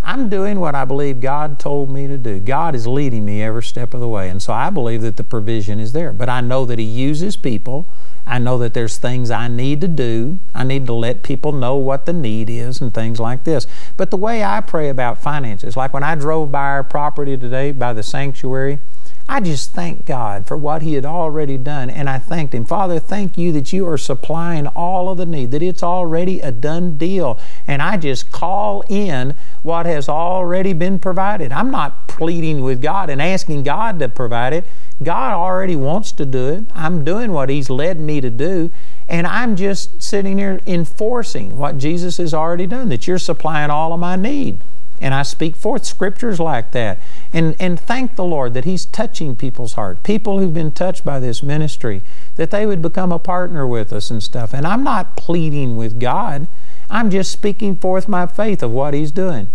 I'm 0.05 0.27
doing 0.27 0.59
what 0.59 0.75
I 0.75 0.83
believe 0.83 1.21
God 1.21 1.59
told 1.59 1.89
me 1.89 2.07
to 2.07 2.17
do. 2.17 2.39
God 2.39 2.75
is 2.75 2.85
leading 2.85 3.23
me 3.23 3.41
every 3.41 3.63
step 3.63 3.93
of 3.93 4.01
the 4.01 4.07
way. 4.07 4.29
And 4.29 4.41
so 4.41 4.51
I 4.51 4.69
believe 4.69 5.01
that 5.01 5.15
the 5.15 5.23
provision 5.23 5.79
is 5.79 5.93
there. 5.93 6.11
But 6.11 6.27
I 6.27 6.41
know 6.41 6.65
that 6.65 6.77
He 6.77 6.85
uses 6.85 7.37
people. 7.37 7.87
I 8.25 8.37
know 8.37 8.57
that 8.57 8.73
there's 8.73 8.97
things 8.97 9.31
I 9.31 9.47
need 9.47 9.79
to 9.81 9.87
do. 9.87 10.39
I 10.53 10.65
need 10.65 10.85
to 10.87 10.93
let 10.93 11.23
people 11.23 11.53
know 11.53 11.77
what 11.77 12.05
the 12.05 12.13
need 12.13 12.49
is 12.49 12.81
and 12.81 12.93
things 12.93 13.19
like 13.19 13.45
this. 13.45 13.65
But 13.95 14.11
the 14.11 14.17
way 14.17 14.43
I 14.43 14.59
pray 14.59 14.89
about 14.89 15.21
finances, 15.21 15.77
like 15.77 15.93
when 15.93 16.03
I 16.03 16.15
drove 16.15 16.51
by 16.51 16.67
our 16.67 16.83
property 16.83 17.37
today, 17.37 17.71
by 17.71 17.93
the 17.93 18.03
sanctuary, 18.03 18.79
I 19.27 19.39
just 19.39 19.71
thank 19.71 20.05
God 20.05 20.45
for 20.45 20.57
what 20.57 20.81
He 20.81 20.93
had 20.93 21.05
already 21.05 21.57
done, 21.57 21.89
and 21.89 22.09
I 22.09 22.19
thanked 22.19 22.53
Him. 22.53 22.65
Father, 22.65 22.99
thank 22.99 23.37
you 23.37 23.51
that 23.53 23.71
you 23.71 23.87
are 23.87 23.97
supplying 23.97 24.67
all 24.67 25.09
of 25.09 25.17
the 25.17 25.25
need, 25.25 25.51
that 25.51 25.63
it's 25.63 25.81
already 25.81 26.41
a 26.41 26.51
done 26.51 26.97
deal. 26.97 27.39
And 27.65 27.81
I 27.81 27.97
just 27.97 28.31
call 28.31 28.83
in 28.89 29.35
what 29.61 29.85
has 29.85 30.09
already 30.09 30.73
been 30.73 30.99
provided. 30.99 31.51
I'm 31.51 31.71
not 31.71 32.07
pleading 32.07 32.63
with 32.63 32.81
God 32.81 33.09
and 33.09 33.21
asking 33.21 33.63
God 33.63 33.97
to 33.99 34.09
provide 34.09 34.53
it. 34.53 34.65
God 35.01 35.33
already 35.33 35.75
wants 35.75 36.11
to 36.13 36.25
do 36.25 36.49
it. 36.49 36.65
I'm 36.73 37.03
doing 37.03 37.31
what 37.31 37.49
He's 37.49 37.69
led 37.69 37.99
me 37.99 38.19
to 38.21 38.29
do. 38.29 38.71
And 39.07 39.25
I'm 39.25 39.55
just 39.55 40.03
sitting 40.03 40.37
here 40.37 40.59
enforcing 40.67 41.57
what 41.57 41.77
Jesus 41.77 42.17
has 42.17 42.33
already 42.33 42.67
done, 42.67 42.89
that 42.89 43.07
you're 43.07 43.17
supplying 43.17 43.69
all 43.69 43.93
of 43.93 43.99
my 43.99 44.15
need. 44.15 44.59
And 45.03 45.13
I 45.13 45.23
speak 45.23 45.57
forth 45.57 45.83
scriptures 45.83 46.39
like 46.39 46.71
that. 46.71 46.97
And, 47.33 47.57
and 47.59 47.77
thank 47.77 48.15
the 48.15 48.23
Lord 48.23 48.53
that 48.53 48.63
He's 48.63 48.85
touching 48.85 49.35
people's 49.35 49.73
heart. 49.73 50.01
People 50.01 50.39
who've 50.39 50.53
been 50.53 50.71
touched 50.71 51.03
by 51.03 51.19
this 51.19 51.43
ministry, 51.43 52.01
that 52.37 52.51
they 52.51 52.65
would 52.65 52.81
become 52.81 53.11
a 53.11 53.19
partner 53.19 53.67
with 53.67 53.91
us 53.91 54.09
and 54.09 54.23
stuff. 54.23 54.53
And 54.53 54.65
I'm 54.65 54.81
not 54.81 55.17
pleading 55.17 55.75
with 55.75 55.99
God, 55.99 56.47
I'm 56.89 57.09
just 57.09 57.33
speaking 57.33 57.75
forth 57.75 58.07
my 58.07 58.25
faith 58.25 58.63
of 58.63 58.71
what 58.71 58.93
He's 58.93 59.11
doing. 59.11 59.49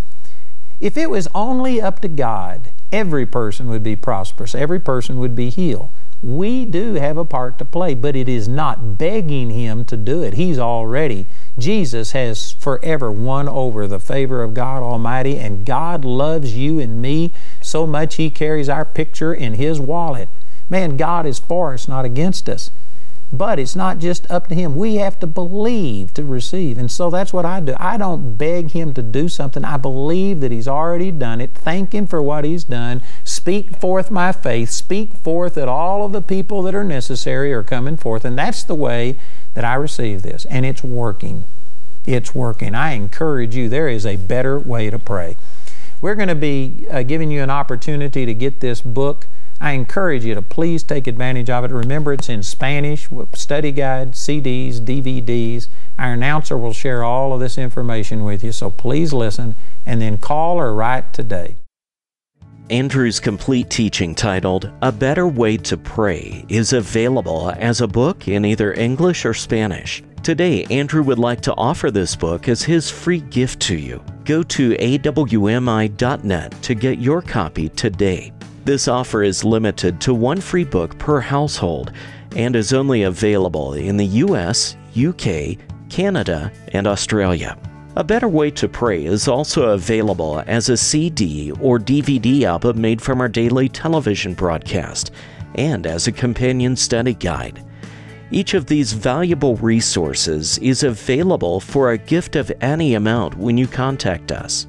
If 0.81 0.99
it 0.99 1.09
was 1.09 1.29
only 1.35 1.81
up 1.81 2.01
to 2.01 2.09
God, 2.09 2.71
every 2.93 3.25
person 3.25 3.69
would 3.69 3.83
be 3.83 3.97
prosperous, 3.97 4.55
every 4.55 4.79
person 4.79 5.19
would 5.19 5.35
be 5.35 5.49
healed. 5.49 5.89
We 6.23 6.65
do 6.65 6.95
have 6.95 7.17
a 7.17 7.25
part 7.25 7.59
to 7.59 7.65
play, 7.65 7.95
but 7.95 8.17
it 8.17 8.29
is 8.29 8.49
not 8.49 8.99
begging 8.99 9.51
Him 9.51 9.85
to 9.85 9.97
do 9.97 10.23
it. 10.23 10.35
He's 10.35 10.59
already 10.59 11.27
Jesus 11.57 12.11
has 12.13 12.53
forever 12.53 13.11
won 13.11 13.49
over 13.49 13.87
the 13.87 14.01
favor 14.01 14.43
of 14.43 14.55
God 14.55 14.83
Almighty, 14.83 15.39
and 15.39 15.65
God 15.65 16.05
loves 16.05 16.57
you 16.57 16.81
and 16.81 17.01
me 17.01 17.33
so 17.61 17.87
much 17.87 18.17
He 18.17 18.31
carries 18.31 18.69
our 18.69 18.85
picture 18.85 19.33
in 19.33 19.55
His 19.55 19.79
wallet. 19.79 20.29
Man, 20.69 20.97
God 20.97 21.25
is 21.25 21.39
for 21.39 21.73
us, 21.73 21.87
not 21.87 22.05
against 22.05 22.49
us. 22.49 22.71
But 23.31 23.59
it's 23.59 23.77
not 23.77 23.99
just 23.99 24.31
up 24.31 24.47
to 24.49 24.55
Him. 24.55 24.75
We 24.75 24.95
have 24.97 25.21
to 25.21 25.27
believe 25.27 26.15
to 26.15 26.25
receive. 26.25 26.79
And 26.79 26.91
so 26.91 27.11
that's 27.11 27.33
what 27.33 27.45
I 27.45 27.61
do. 27.61 27.75
I 27.79 27.99
don't 27.99 28.39
beg 28.39 28.71
Him 28.71 28.95
to 28.95 29.03
do 29.03 29.29
something. 29.29 29.65
I 29.65 29.77
believe 29.77 30.41
that 30.41 30.51
He's 30.51 30.67
already 30.67 31.11
done 31.11 31.41
it. 31.41 31.51
Thank 31.53 31.93
Him 31.93 32.07
for 32.07 32.23
what 32.23 32.45
He's 32.45 32.65
done. 32.65 33.03
Speak 33.25 33.77
forth 33.77 34.11
my 34.11 34.33
faith. 34.33 34.71
Speak 34.71 35.15
forth 35.15 35.55
that 35.55 35.69
all 35.69 36.07
of 36.07 36.13
the 36.13 36.23
people 36.23 36.63
that 36.63 36.75
are 36.75 36.85
necessary 36.85 37.53
are 37.53 37.63
coming 37.63 37.99
forth. 37.99 38.25
And 38.25 38.39
that's 38.39 38.65
the 38.65 38.75
way 38.75 39.19
that 39.55 39.65
I 39.65 39.75
receive 39.75 40.23
this, 40.23 40.45
and 40.47 40.65
it's 40.65 40.85
working. 40.85 41.45
It's 42.07 42.35
working. 42.35 42.75
I 42.75 42.93
encourage 42.93 43.55
you, 43.55 43.69
there 43.69 43.89
is 43.89 44.07
a 44.07 44.17
better 44.17 44.59
way 44.59 44.89
to 44.89 44.99
pray. 44.99 45.37
We're 46.01 46.15
going 46.15 46.29
to 46.29 46.35
be 46.35 46.87
uh, 46.91 47.03
giving 47.03 47.31
you 47.31 47.43
an 47.43 47.51
opportunity 47.51 48.25
to 48.25 48.33
get 48.33 48.61
this 48.61 48.81
book. 48.81 49.27
I 49.61 49.73
encourage 49.73 50.25
you 50.25 50.35
to 50.35 50.43
please 50.43 50.83
take 50.83 51.07
advantage 51.07 51.51
of 51.51 51.65
it. 51.65 51.71
Remember, 51.73 52.13
it's 52.13 52.29
in 52.29 52.43
Spanish 52.43 53.11
with 53.11 53.37
study 53.37 53.73
guide, 53.73 54.13
CDs, 54.13 54.81
DVDs. 54.81 55.69
Our 55.99 56.13
announcer 56.13 56.57
will 56.57 56.73
share 56.73 57.03
all 57.03 57.33
of 57.33 57.41
this 57.41 57.59
information 57.59 58.25
with 58.25 58.45
you, 58.45 58.53
so 58.53 58.71
please 58.71 59.13
listen 59.13 59.57
and 59.85 60.01
then 60.01 60.19
call 60.19 60.59
or 60.59 60.73
write 60.73 61.13
today. 61.13 61.57
Andrew's 62.71 63.19
complete 63.19 63.71
teaching 63.71 64.15
titled 64.15 64.71
A 64.83 64.93
Better 64.93 65.27
Way 65.27 65.57
to 65.57 65.77
Pray 65.77 66.45
is 66.49 66.75
available 66.75 67.51
as 67.57 67.81
a 67.81 67.89
book 67.89 68.29
in 68.29 68.45
either 68.45 68.75
English 68.75 69.25
or 69.25 69.33
Spanish. 69.33 70.03
Today, 70.23 70.65
Andrew 70.65 71.03
would 71.03 71.19
like 71.19 71.41
to 71.43 71.55
offer 71.57 71.91
this 71.91 72.15
book 72.15 72.49
as 72.49 72.63
his 72.63 72.91
free 72.91 73.21
gift 73.21 73.61
to 73.61 73.77
you. 73.77 74.05
Go 74.25 74.43
to 74.43 74.73
awmi.net 74.73 76.63
to 76.63 76.75
get 76.75 76.99
your 76.99 77.23
copy 77.23 77.71
today. 77.71 78.33
This 78.69 78.87
offer 78.87 79.23
is 79.23 79.47
limited 79.47 79.99
to 80.03 80.13
one 80.13 80.43
free 80.43 80.63
book 80.63 80.99
per 80.99 81.21
household 81.21 81.91
and 82.37 82.55
is 82.55 82.75
only 82.75 83.05
available 83.05 83.73
in 83.73 83.97
the 83.97 84.05
US, 84.27 84.77
UK, 84.95 85.57
Canada, 85.89 86.53
and 86.75 86.87
Australia. 86.87 87.57
A 87.97 88.05
Better 88.05 88.29
Way 88.29 88.51
to 88.51 88.69
Pray 88.69 89.07
is 89.07 89.27
also 89.27 89.71
available 89.71 90.45
as 90.47 90.69
a 90.69 90.77
CD 90.77 91.51
or 91.63 91.79
DVD 91.79 92.43
album 92.43 92.79
made 92.79 93.01
from 93.01 93.23
our 93.23 93.29
daily 93.31 93.71
television 93.71 94.35
broadcast 94.35 95.13
and 95.55 95.87
as 95.87 96.07
a 96.07 96.13
companion 96.13 96.77
study 96.77 97.15
guide. 97.15 97.65
Each 98.31 98.53
of 98.53 98.67
these 98.67 98.93
valuable 98.93 99.57
resources 99.57 100.59
is 100.59 100.83
available 100.83 101.59
for 101.59 101.93
a 101.93 101.97
gift 101.97 102.37
of 102.37 102.53
any 102.61 102.97
amount 102.97 103.35
when 103.39 103.57
you 103.57 103.67
contact 103.67 104.31
us. 104.31 104.67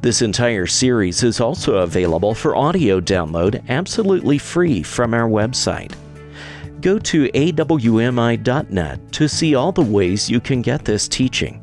This 0.00 0.22
entire 0.22 0.66
series 0.66 1.24
is 1.24 1.40
also 1.40 1.78
available 1.78 2.32
for 2.32 2.54
audio 2.54 3.00
download 3.00 3.68
absolutely 3.68 4.38
free 4.38 4.82
from 4.82 5.12
our 5.12 5.28
website. 5.28 5.92
Go 6.80 7.00
to 7.00 7.28
awmi.net 7.28 9.12
to 9.12 9.28
see 9.28 9.54
all 9.56 9.72
the 9.72 9.82
ways 9.82 10.30
you 10.30 10.38
can 10.38 10.62
get 10.62 10.84
this 10.84 11.08
teaching. 11.08 11.60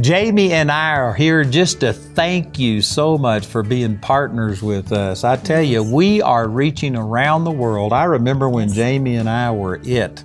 Jamie 0.00 0.52
and 0.52 0.70
I 0.70 0.92
are 0.92 1.12
here 1.12 1.44
just 1.44 1.80
to 1.80 1.92
thank 1.92 2.58
you 2.58 2.80
so 2.80 3.18
much 3.18 3.44
for 3.44 3.62
being 3.62 3.98
partners 3.98 4.62
with 4.62 4.92
us. 4.92 5.24
I 5.24 5.36
tell 5.36 5.62
you, 5.62 5.82
we 5.82 6.22
are 6.22 6.48
reaching 6.48 6.96
around 6.96 7.44
the 7.44 7.50
world. 7.50 7.92
I 7.92 8.04
remember 8.04 8.48
when 8.48 8.72
Jamie 8.72 9.16
and 9.16 9.28
I 9.28 9.50
were 9.50 9.80
it. 9.84 10.24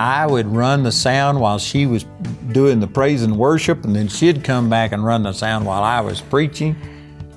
I 0.00 0.26
would 0.26 0.46
run 0.46 0.82
the 0.82 0.92
sound 0.92 1.38
while 1.38 1.58
she 1.58 1.84
was 1.84 2.06
doing 2.52 2.80
the 2.80 2.86
praise 2.86 3.22
and 3.22 3.36
worship, 3.36 3.84
and 3.84 3.94
then 3.94 4.08
she'd 4.08 4.42
come 4.42 4.70
back 4.70 4.92
and 4.92 5.04
run 5.04 5.24
the 5.24 5.32
sound 5.34 5.66
while 5.66 5.82
I 5.82 6.00
was 6.00 6.22
preaching. 6.22 6.74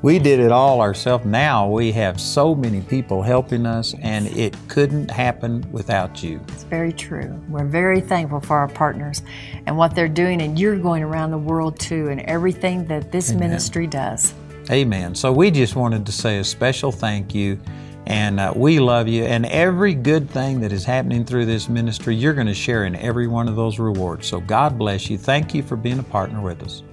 We 0.01 0.17
did 0.17 0.39
it 0.39 0.49
all 0.49 0.79
ourselves. 0.79 1.25
Now 1.25 1.69
we 1.69 1.91
have 1.91 2.21
so 2.21 2.55
many 2.55 2.79
people 2.79 3.21
helping 3.21 3.65
us, 3.65 3.93
and 4.01 4.27
it 4.27 4.55
couldn't 4.69 5.11
happen 5.11 5.69
without 5.73 6.23
you. 6.23 6.39
It's 6.53 6.63
very 6.63 6.93
true. 6.93 7.37
We're 7.49 7.65
very 7.65 7.99
thankful 7.99 8.39
for 8.39 8.57
our 8.57 8.69
partners 8.69 9.23
and 9.65 9.77
what 9.77 9.93
they're 9.93 10.07
doing, 10.07 10.41
and 10.41 10.57
you're 10.57 10.79
going 10.79 11.03
around 11.03 11.31
the 11.31 11.37
world 11.37 11.77
too, 11.77 12.07
and 12.07 12.21
everything 12.21 12.87
that 12.87 13.11
this 13.11 13.31
Amen. 13.31 13.49
ministry 13.49 13.87
does. 13.87 14.33
Amen. 14.71 15.15
So 15.15 15.33
we 15.33 15.51
just 15.51 15.75
wanted 15.75 16.05
to 16.05 16.13
say 16.13 16.37
a 16.37 16.45
special 16.45 16.93
thank 16.93 17.35
you. 17.35 17.59
And 18.05 18.39
uh, 18.39 18.53
we 18.55 18.79
love 18.79 19.07
you. 19.07 19.23
And 19.23 19.45
every 19.45 19.93
good 19.93 20.29
thing 20.29 20.59
that 20.61 20.71
is 20.71 20.83
happening 20.83 21.23
through 21.23 21.45
this 21.45 21.69
ministry, 21.69 22.15
you're 22.15 22.33
going 22.33 22.47
to 22.47 22.53
share 22.53 22.85
in 22.85 22.95
every 22.95 23.27
one 23.27 23.47
of 23.47 23.55
those 23.55 23.79
rewards. 23.79 24.27
So 24.27 24.41
God 24.41 24.77
bless 24.77 25.09
you. 25.09 25.17
Thank 25.17 25.53
you 25.53 25.63
for 25.63 25.77
being 25.77 25.99
a 25.99 26.03
partner 26.03 26.41
with 26.41 26.63
us. 26.63 26.83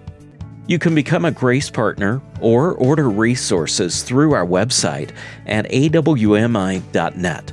You 0.67 0.79
can 0.79 0.95
become 0.95 1.25
a 1.25 1.33
Grace 1.33 1.69
Partner 1.69 2.23
or 2.41 2.75
order 2.75 3.11
resources 3.11 4.05
through 4.05 4.35
our 4.35 4.47
website 4.47 5.11
at 5.47 5.69
awmi.net. 5.69 7.53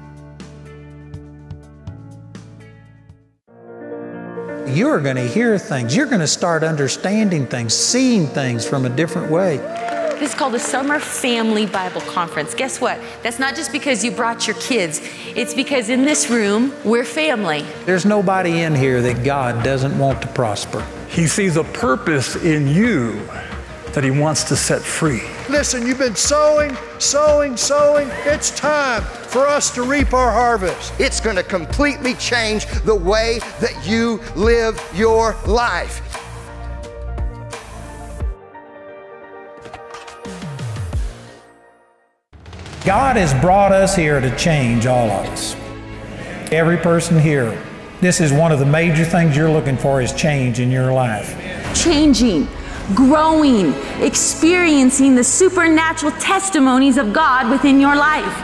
You're 4.65 5.01
going 5.01 5.17
to 5.17 5.27
hear 5.27 5.59
things. 5.59 5.93
You're 5.95 6.05
going 6.05 6.21
to 6.21 6.27
start 6.27 6.63
understanding 6.63 7.45
things, 7.45 7.73
seeing 7.73 8.27
things 8.27 8.65
from 8.65 8.85
a 8.85 8.89
different 8.89 9.29
way. 9.29 9.57
This 10.23 10.31
is 10.31 10.39
called 10.39 10.53
the 10.53 10.59
Summer 10.59 10.99
Family 10.99 11.65
Bible 11.65 11.99
Conference. 11.99 12.53
Guess 12.53 12.79
what? 12.79 12.97
That's 13.23 13.39
not 13.39 13.57
just 13.57 13.73
because 13.73 14.05
you 14.05 14.11
brought 14.11 14.47
your 14.47 14.55
kids, 14.55 15.01
it's 15.35 15.53
because 15.53 15.89
in 15.89 16.05
this 16.05 16.29
room, 16.29 16.73
we're 16.85 17.03
family. 17.03 17.65
There's 17.83 18.05
nobody 18.05 18.61
in 18.61 18.73
here 18.73 19.01
that 19.01 19.25
God 19.25 19.65
doesn't 19.65 19.99
want 19.99 20.21
to 20.21 20.29
prosper. 20.29 20.81
He 21.09 21.27
sees 21.27 21.57
a 21.57 21.65
purpose 21.65 22.41
in 22.41 22.69
you 22.69 23.19
that 23.87 24.05
He 24.05 24.11
wants 24.11 24.45
to 24.45 24.55
set 24.55 24.81
free. 24.81 25.23
Listen, 25.49 25.85
you've 25.85 25.99
been 25.99 26.15
sowing, 26.15 26.73
sowing, 26.99 27.57
sowing. 27.57 28.07
It's 28.23 28.49
time 28.51 29.01
for 29.01 29.45
us 29.45 29.75
to 29.75 29.83
reap 29.83 30.13
our 30.13 30.31
harvest. 30.31 30.93
It's 31.01 31.19
going 31.19 31.35
to 31.35 31.43
completely 31.43 32.13
change 32.13 32.65
the 32.83 32.95
way 32.95 33.39
that 33.59 33.77
you 33.85 34.21
live 34.37 34.81
your 34.95 35.35
life. 35.45 36.12
God 42.85 43.15
has 43.15 43.33
brought 43.39 43.71
us 43.71 43.95
here 43.95 44.19
to 44.19 44.35
change 44.35 44.85
all 44.87 45.09
of 45.09 45.25
us. 45.27 45.55
Every 46.51 46.75
person 46.75 47.17
here. 47.17 47.57
This 48.01 48.19
is 48.19 48.33
one 48.33 48.51
of 48.51 48.59
the 48.59 48.65
major 48.65 49.05
things 49.05 49.37
you're 49.37 49.49
looking 49.49 49.77
for 49.77 50.01
is 50.01 50.11
change 50.11 50.59
in 50.59 50.69
your 50.69 50.91
life. 50.91 51.33
Changing, 51.73 52.45
growing, 52.93 53.73
experiencing 54.01 55.15
the 55.15 55.23
supernatural 55.23 56.11
testimonies 56.19 56.97
of 56.97 57.13
God 57.13 57.49
within 57.49 57.79
your 57.79 57.95
life. 57.95 58.37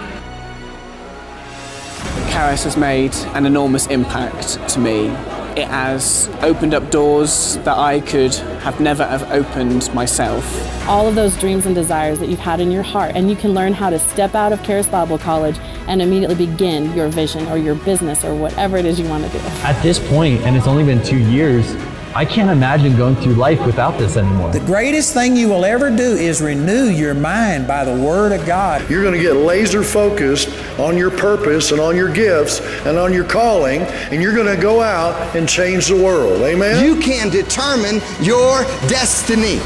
Charis 2.31 2.63
has 2.63 2.77
made 2.77 3.13
an 3.33 3.45
enormous 3.45 3.87
impact 3.87 4.65
to 4.69 4.79
me. 4.79 5.09
It 5.55 5.67
has 5.67 6.29
opened 6.41 6.73
up 6.73 6.91
doors 6.91 7.57
that 7.57 7.77
I 7.77 7.99
could 8.01 8.33
have 8.63 8.79
never 8.79 9.05
have 9.05 9.29
opened 9.31 9.93
myself. 9.93 10.45
All 10.87 11.07
of 11.07 11.15
those 11.15 11.37
dreams 11.37 11.65
and 11.65 11.75
desires 11.75 12.19
that 12.19 12.29
you've 12.29 12.39
had 12.39 12.59
in 12.59 12.71
your 12.71 12.83
heart, 12.83 13.13
and 13.15 13.29
you 13.29 13.35
can 13.35 13.53
learn 13.53 13.73
how 13.73 13.89
to 13.89 13.99
step 13.99 14.35
out 14.35 14.53
of 14.53 14.63
Charis 14.63 14.87
Bible 14.87 15.17
College 15.17 15.57
and 15.87 16.01
immediately 16.01 16.35
begin 16.35 16.93
your 16.93 17.09
vision 17.09 17.47
or 17.47 17.57
your 17.57 17.75
business 17.75 18.23
or 18.23 18.35
whatever 18.35 18.77
it 18.77 18.85
is 18.85 18.99
you 18.99 19.07
want 19.09 19.25
to 19.25 19.31
do. 19.31 19.39
At 19.63 19.81
this 19.81 19.99
point, 20.09 20.41
and 20.41 20.55
it's 20.55 20.67
only 20.67 20.83
been 20.83 21.03
two 21.03 21.17
years, 21.17 21.65
I 22.15 22.25
can't 22.25 22.49
imagine 22.49 22.97
going 22.97 23.15
through 23.17 23.35
life 23.35 23.63
without 23.67 23.99
this 23.99 24.17
anymore. 24.17 24.51
The 24.51 24.61
greatest 24.61 25.13
thing 25.13 25.35
you 25.35 25.47
will 25.47 25.63
ever 25.63 25.91
do 25.91 26.15
is 26.15 26.41
renew 26.41 26.85
your 26.85 27.13
mind 27.13 27.67
by 27.67 27.85
the 27.85 27.93
Word 27.93 28.31
of 28.31 28.43
God. 28.47 28.89
You're 28.89 29.03
going 29.03 29.13
to 29.13 29.21
get 29.21 29.33
laser 29.33 29.83
focused 29.83 30.49
on 30.79 30.97
your 30.97 31.11
purpose 31.11 31.71
and 31.71 31.79
on 31.79 31.95
your 31.95 32.11
gifts 32.11 32.61
and 32.87 32.97
on 32.97 33.13
your 33.13 33.25
calling, 33.25 33.81
and 33.81 34.23
you're 34.23 34.33
going 34.33 34.53
to 34.53 34.59
go 34.59 34.81
out 34.81 35.35
and 35.35 35.47
change 35.47 35.87
the 35.87 36.03
world. 36.03 36.41
Amen? 36.41 36.83
You 36.83 36.99
can 36.99 37.29
determine 37.29 38.01
your 38.21 38.63
destiny. 38.87 39.61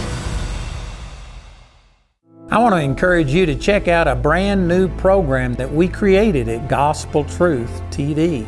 I 2.52 2.60
want 2.60 2.76
to 2.76 2.82
encourage 2.82 3.34
you 3.34 3.46
to 3.46 3.56
check 3.56 3.88
out 3.88 4.10
a 4.10 4.16
brand 4.16 4.68
new 4.68 4.90
program 4.98 5.54
that 5.56 5.72
we 5.72 5.88
created 5.88 6.50
at 6.50 6.68
Gospel 6.68 7.24
Truth 7.24 7.82
TV. 7.90 8.46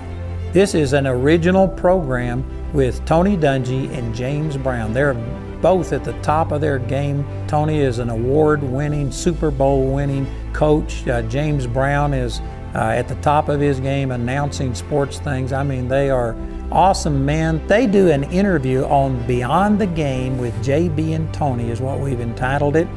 This 0.56 0.74
is 0.74 0.94
an 0.94 1.06
original 1.06 1.68
program 1.68 2.46
with 2.72 3.04
Tony 3.06 3.36
Dungy 3.36 3.90
and 3.90 4.16
James 4.16 4.56
Brown. 4.56 4.94
They're 4.94 5.14
both 5.62 5.92
at 5.92 6.06
the 6.06 6.14
top 6.22 6.54
of 6.54 6.62
their 6.62 6.80
game. 6.80 7.28
Tony 7.46 7.80
is 7.80 8.00
an 8.00 8.10
award 8.10 8.64
winning, 8.64 9.12
Super 9.12 9.52
Bowl 9.52 9.94
winning 9.94 10.26
coach. 10.54 11.06
Uh, 11.10 11.24
James 11.24 11.68
Brown 11.68 12.14
is 12.14 12.40
uh, 12.74 12.94
at 12.96 13.10
the 13.10 13.16
top 13.16 13.50
of 13.50 13.60
his 13.60 13.82
game 13.82 14.12
announcing 14.12 14.74
sports 14.74 15.20
things. 15.20 15.52
I 15.52 15.62
mean, 15.64 15.90
they 15.90 16.10
are 16.10 16.38
awesome 16.72 17.26
men. 17.26 17.62
They 17.68 17.86
do 17.86 18.10
an 18.10 18.24
interview 18.24 18.86
on 18.86 19.28
Beyond 19.28 19.78
the 19.78 19.88
Game 19.88 20.38
with 20.38 20.54
JB 20.64 21.16
and 21.16 21.34
Tony, 21.34 21.70
is 21.70 21.82
what 21.82 22.00
we've 22.00 22.22
entitled 22.22 22.78
it. 22.78 22.88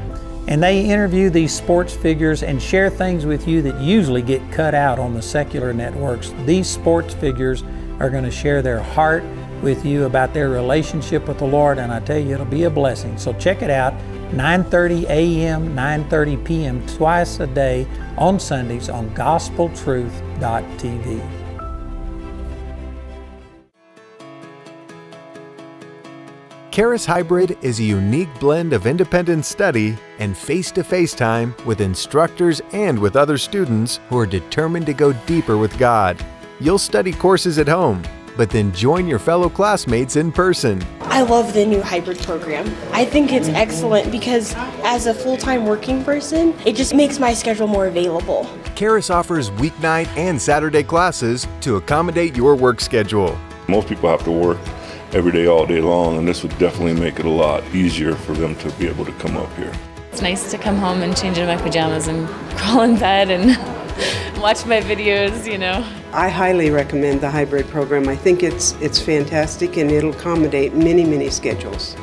And 0.49 0.61
they 0.63 0.87
interview 0.87 1.29
these 1.29 1.55
sports 1.55 1.95
figures 1.95 2.43
and 2.43 2.61
share 2.61 2.89
things 2.89 3.27
with 3.27 3.47
you 3.47 3.61
that 3.63 3.79
usually 3.83 4.23
get 4.23 4.41
cut 4.51 4.75
out 4.75 4.99
on 4.99 5.13
the 5.13 5.21
secular 5.21 5.75
networks. 5.75 6.33
These 6.47 6.67
sports 6.67 7.13
figures 7.13 7.63
are 8.01 8.09
going 8.09 8.25
to 8.25 8.31
share 8.31 8.63
their 8.63 8.83
heart 8.83 9.23
with 9.63 9.85
you 9.85 10.07
about 10.07 10.33
their 10.33 10.49
relationship 10.49 11.29
with 11.29 11.37
the 11.39 11.45
Lord, 11.45 11.77
and 11.77 11.93
I 11.93 12.01
tell 12.01 12.19
you, 12.19 12.33
it'll 12.33 12.47
be 12.47 12.65
a 12.65 12.71
blessing. 12.71 13.19
So 13.19 13.35
check 13.35 13.61
it 13.61 13.71
out, 13.71 13.93
9:30 14.33 15.05
a.m., 15.11 15.77
9:30 15.77 16.43
p.m., 16.47 16.87
twice 16.87 17.41
a 17.41 17.47
day 17.47 17.87
on 18.17 18.41
Sundays 18.41 18.89
on 18.89 19.11
GospelTruth.tv. 19.11 21.38
Charis 26.79 27.05
Hybrid 27.05 27.59
is 27.61 27.81
a 27.81 27.83
unique 27.83 28.33
blend 28.39 28.73
of 28.73 28.87
independent 28.87 29.45
study 29.45 29.99
and 30.21 30.39
face 30.39 30.71
to 30.71 30.85
face 30.85 31.13
time 31.13 31.53
with 31.67 31.81
instructors 31.81 32.63
and 32.73 32.97
with 32.97 33.17
other 33.17 33.37
students 33.37 33.99
who 34.09 34.17
are 34.17 34.27
determined 34.27 34.87
to 34.87 34.95
go 34.95 35.13
deeper 35.27 35.59
with 35.59 35.77
God. 35.77 36.25
You'll 36.61 36.79
study 36.79 37.11
courses 37.11 37.59
at 37.59 37.67
home, 37.67 38.05
but 38.37 38.49
then 38.49 38.71
join 38.71 39.09
your 39.09 39.19
fellow 39.19 39.49
classmates 39.49 40.15
in 40.15 40.31
person. 40.31 40.81
I 41.01 41.23
love 41.23 41.53
the 41.53 41.67
new 41.67 41.83
hybrid 41.83 42.21
program. 42.21 42.73
I 42.93 43.05
think 43.05 43.33
it's 43.33 43.49
excellent 43.49 44.13
because 44.13 44.55
as 44.85 45.07
a 45.07 45.15
full 45.15 45.37
time 45.37 45.67
working 45.67 46.05
person, 46.05 46.55
it 46.65 46.77
just 46.77 46.95
makes 46.95 47.19
my 47.19 47.35
schedule 47.35 47.67
more 47.67 47.89
available. 47.89 48.49
Charis 48.77 49.11
offers 49.11 49.51
weeknight 49.51 50.07
and 50.17 50.41
Saturday 50.41 50.85
classes 50.85 51.45
to 51.63 51.75
accommodate 51.75 52.37
your 52.37 52.55
work 52.55 52.81
schedule. 52.81 53.37
Most 53.67 53.89
people 53.89 54.09
have 54.09 54.23
to 54.23 54.31
work 54.31 54.59
every 55.13 55.33
day, 55.33 55.47
all 55.47 55.67
day 55.67 55.81
long, 55.81 56.19
and 56.19 56.29
this 56.29 56.43
would 56.43 56.57
definitely 56.59 56.95
make 56.95 57.19
it 57.19 57.27
a 57.27 57.31
lot 57.31 57.65
easier 57.75 58.15
for 58.15 58.33
them 58.33 58.55
to 58.57 58.71
be 58.73 58.87
able 58.87 59.05
to 59.05 59.13
come 59.13 59.37
up 59.37 59.53
here. 59.57 59.73
It's 60.13 60.23
nice 60.23 60.51
to 60.51 60.59
come 60.59 60.77
home 60.77 61.03
and 61.03 61.17
change 61.17 61.39
into 61.39 61.55
my 61.55 61.61
pajamas 61.61 62.09
and 62.09 62.29
crawl 62.57 62.83
in 62.83 62.99
bed 62.99 63.31
and 63.31 63.47
watch 64.41 64.67
my 64.67 64.81
videos, 64.81 65.51
you 65.51 65.59
know. 65.59 65.85
I 66.13 66.29
highly 66.29 66.71
recommend 66.71 67.21
the 67.21 67.31
hybrid 67.31 67.67
program. 67.69 68.09
I 68.09 68.17
think 68.17 68.43
it's 68.43 68.73
it's 68.81 68.99
fantastic 68.99 69.77
and 69.77 69.91
it'll 69.91 70.11
accommodate 70.11 70.75
many, 70.75 71.05
many 71.05 71.31
schedules. 71.31 71.97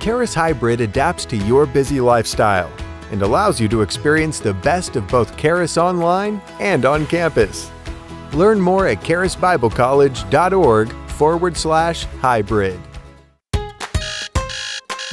Charis 0.00 0.34
Hybrid 0.34 0.80
adapts 0.80 1.24
to 1.26 1.36
your 1.36 1.64
busy 1.64 2.00
lifestyle 2.00 2.70
and 3.10 3.22
allows 3.22 3.60
you 3.60 3.68
to 3.68 3.82
experience 3.82 4.38
the 4.38 4.54
best 4.54 4.96
of 4.96 5.06
both 5.08 5.36
Charis 5.36 5.78
online 5.78 6.42
and 6.60 6.84
on 6.84 7.06
campus. 7.06 7.70
Learn 8.32 8.60
more 8.60 8.88
at 8.88 9.00
charisbiblecollege.org 9.00 10.94
forward 11.14 11.56
slash 11.56 12.04
hybrid. 12.20 12.78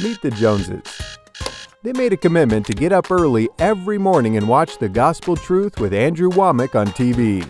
Meet 0.02 0.22
the 0.22 0.32
Joneses. 0.32 0.84
They 1.84 1.94
made 1.94 2.14
a 2.14 2.18
commitment 2.18 2.66
to 2.68 2.74
get 2.74 2.92
up 2.92 3.12
early 3.12 3.50
every 3.60 3.98
morning 3.98 4.38
and 4.38 4.48
watch 4.48 4.78
the 4.78 4.90
Gospel 4.90 5.36
Truth 5.36 5.80
with 5.80 5.94
Andrew 5.94 6.30
Wommack 6.30 6.76
on 6.76 6.88
TV. 6.88 7.46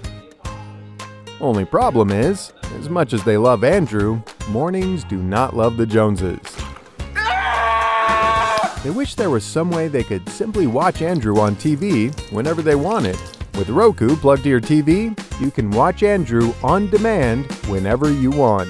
Only 1.40 1.66
problem 1.66 2.12
is, 2.12 2.54
as 2.78 2.90
much 2.90 3.14
as 3.14 3.24
they 3.24 3.38
love 3.38 3.64
Andrew, 3.64 4.22
mornings 4.50 5.04
do 5.06 5.18
not 5.18 5.56
love 5.56 5.78
the 5.78 5.86
Joneses. 5.86 6.40
They 8.84 8.90
wish 8.90 9.16
there 9.16 9.30
was 9.30 9.44
some 9.44 9.70
way 9.70 9.88
they 9.88 10.04
could 10.04 10.28
simply 10.28 10.66
watch 10.68 11.02
Andrew 11.02 11.40
on 11.40 11.56
TV 11.56 12.14
whenever 12.32 12.62
they 12.62 12.76
wanted. 12.76 13.18
With 13.56 13.70
Roku 13.70 14.16
plugged 14.16 14.44
to 14.44 14.50
your 14.50 14.62
TV, 14.62 15.18
you 15.40 15.52
can 15.52 15.70
watch 15.72 16.04
Andrew 16.04 16.54
on 16.64 16.90
demand 16.90 17.52
whenever 17.68 18.12
you 18.12 18.32
want. 18.32 18.70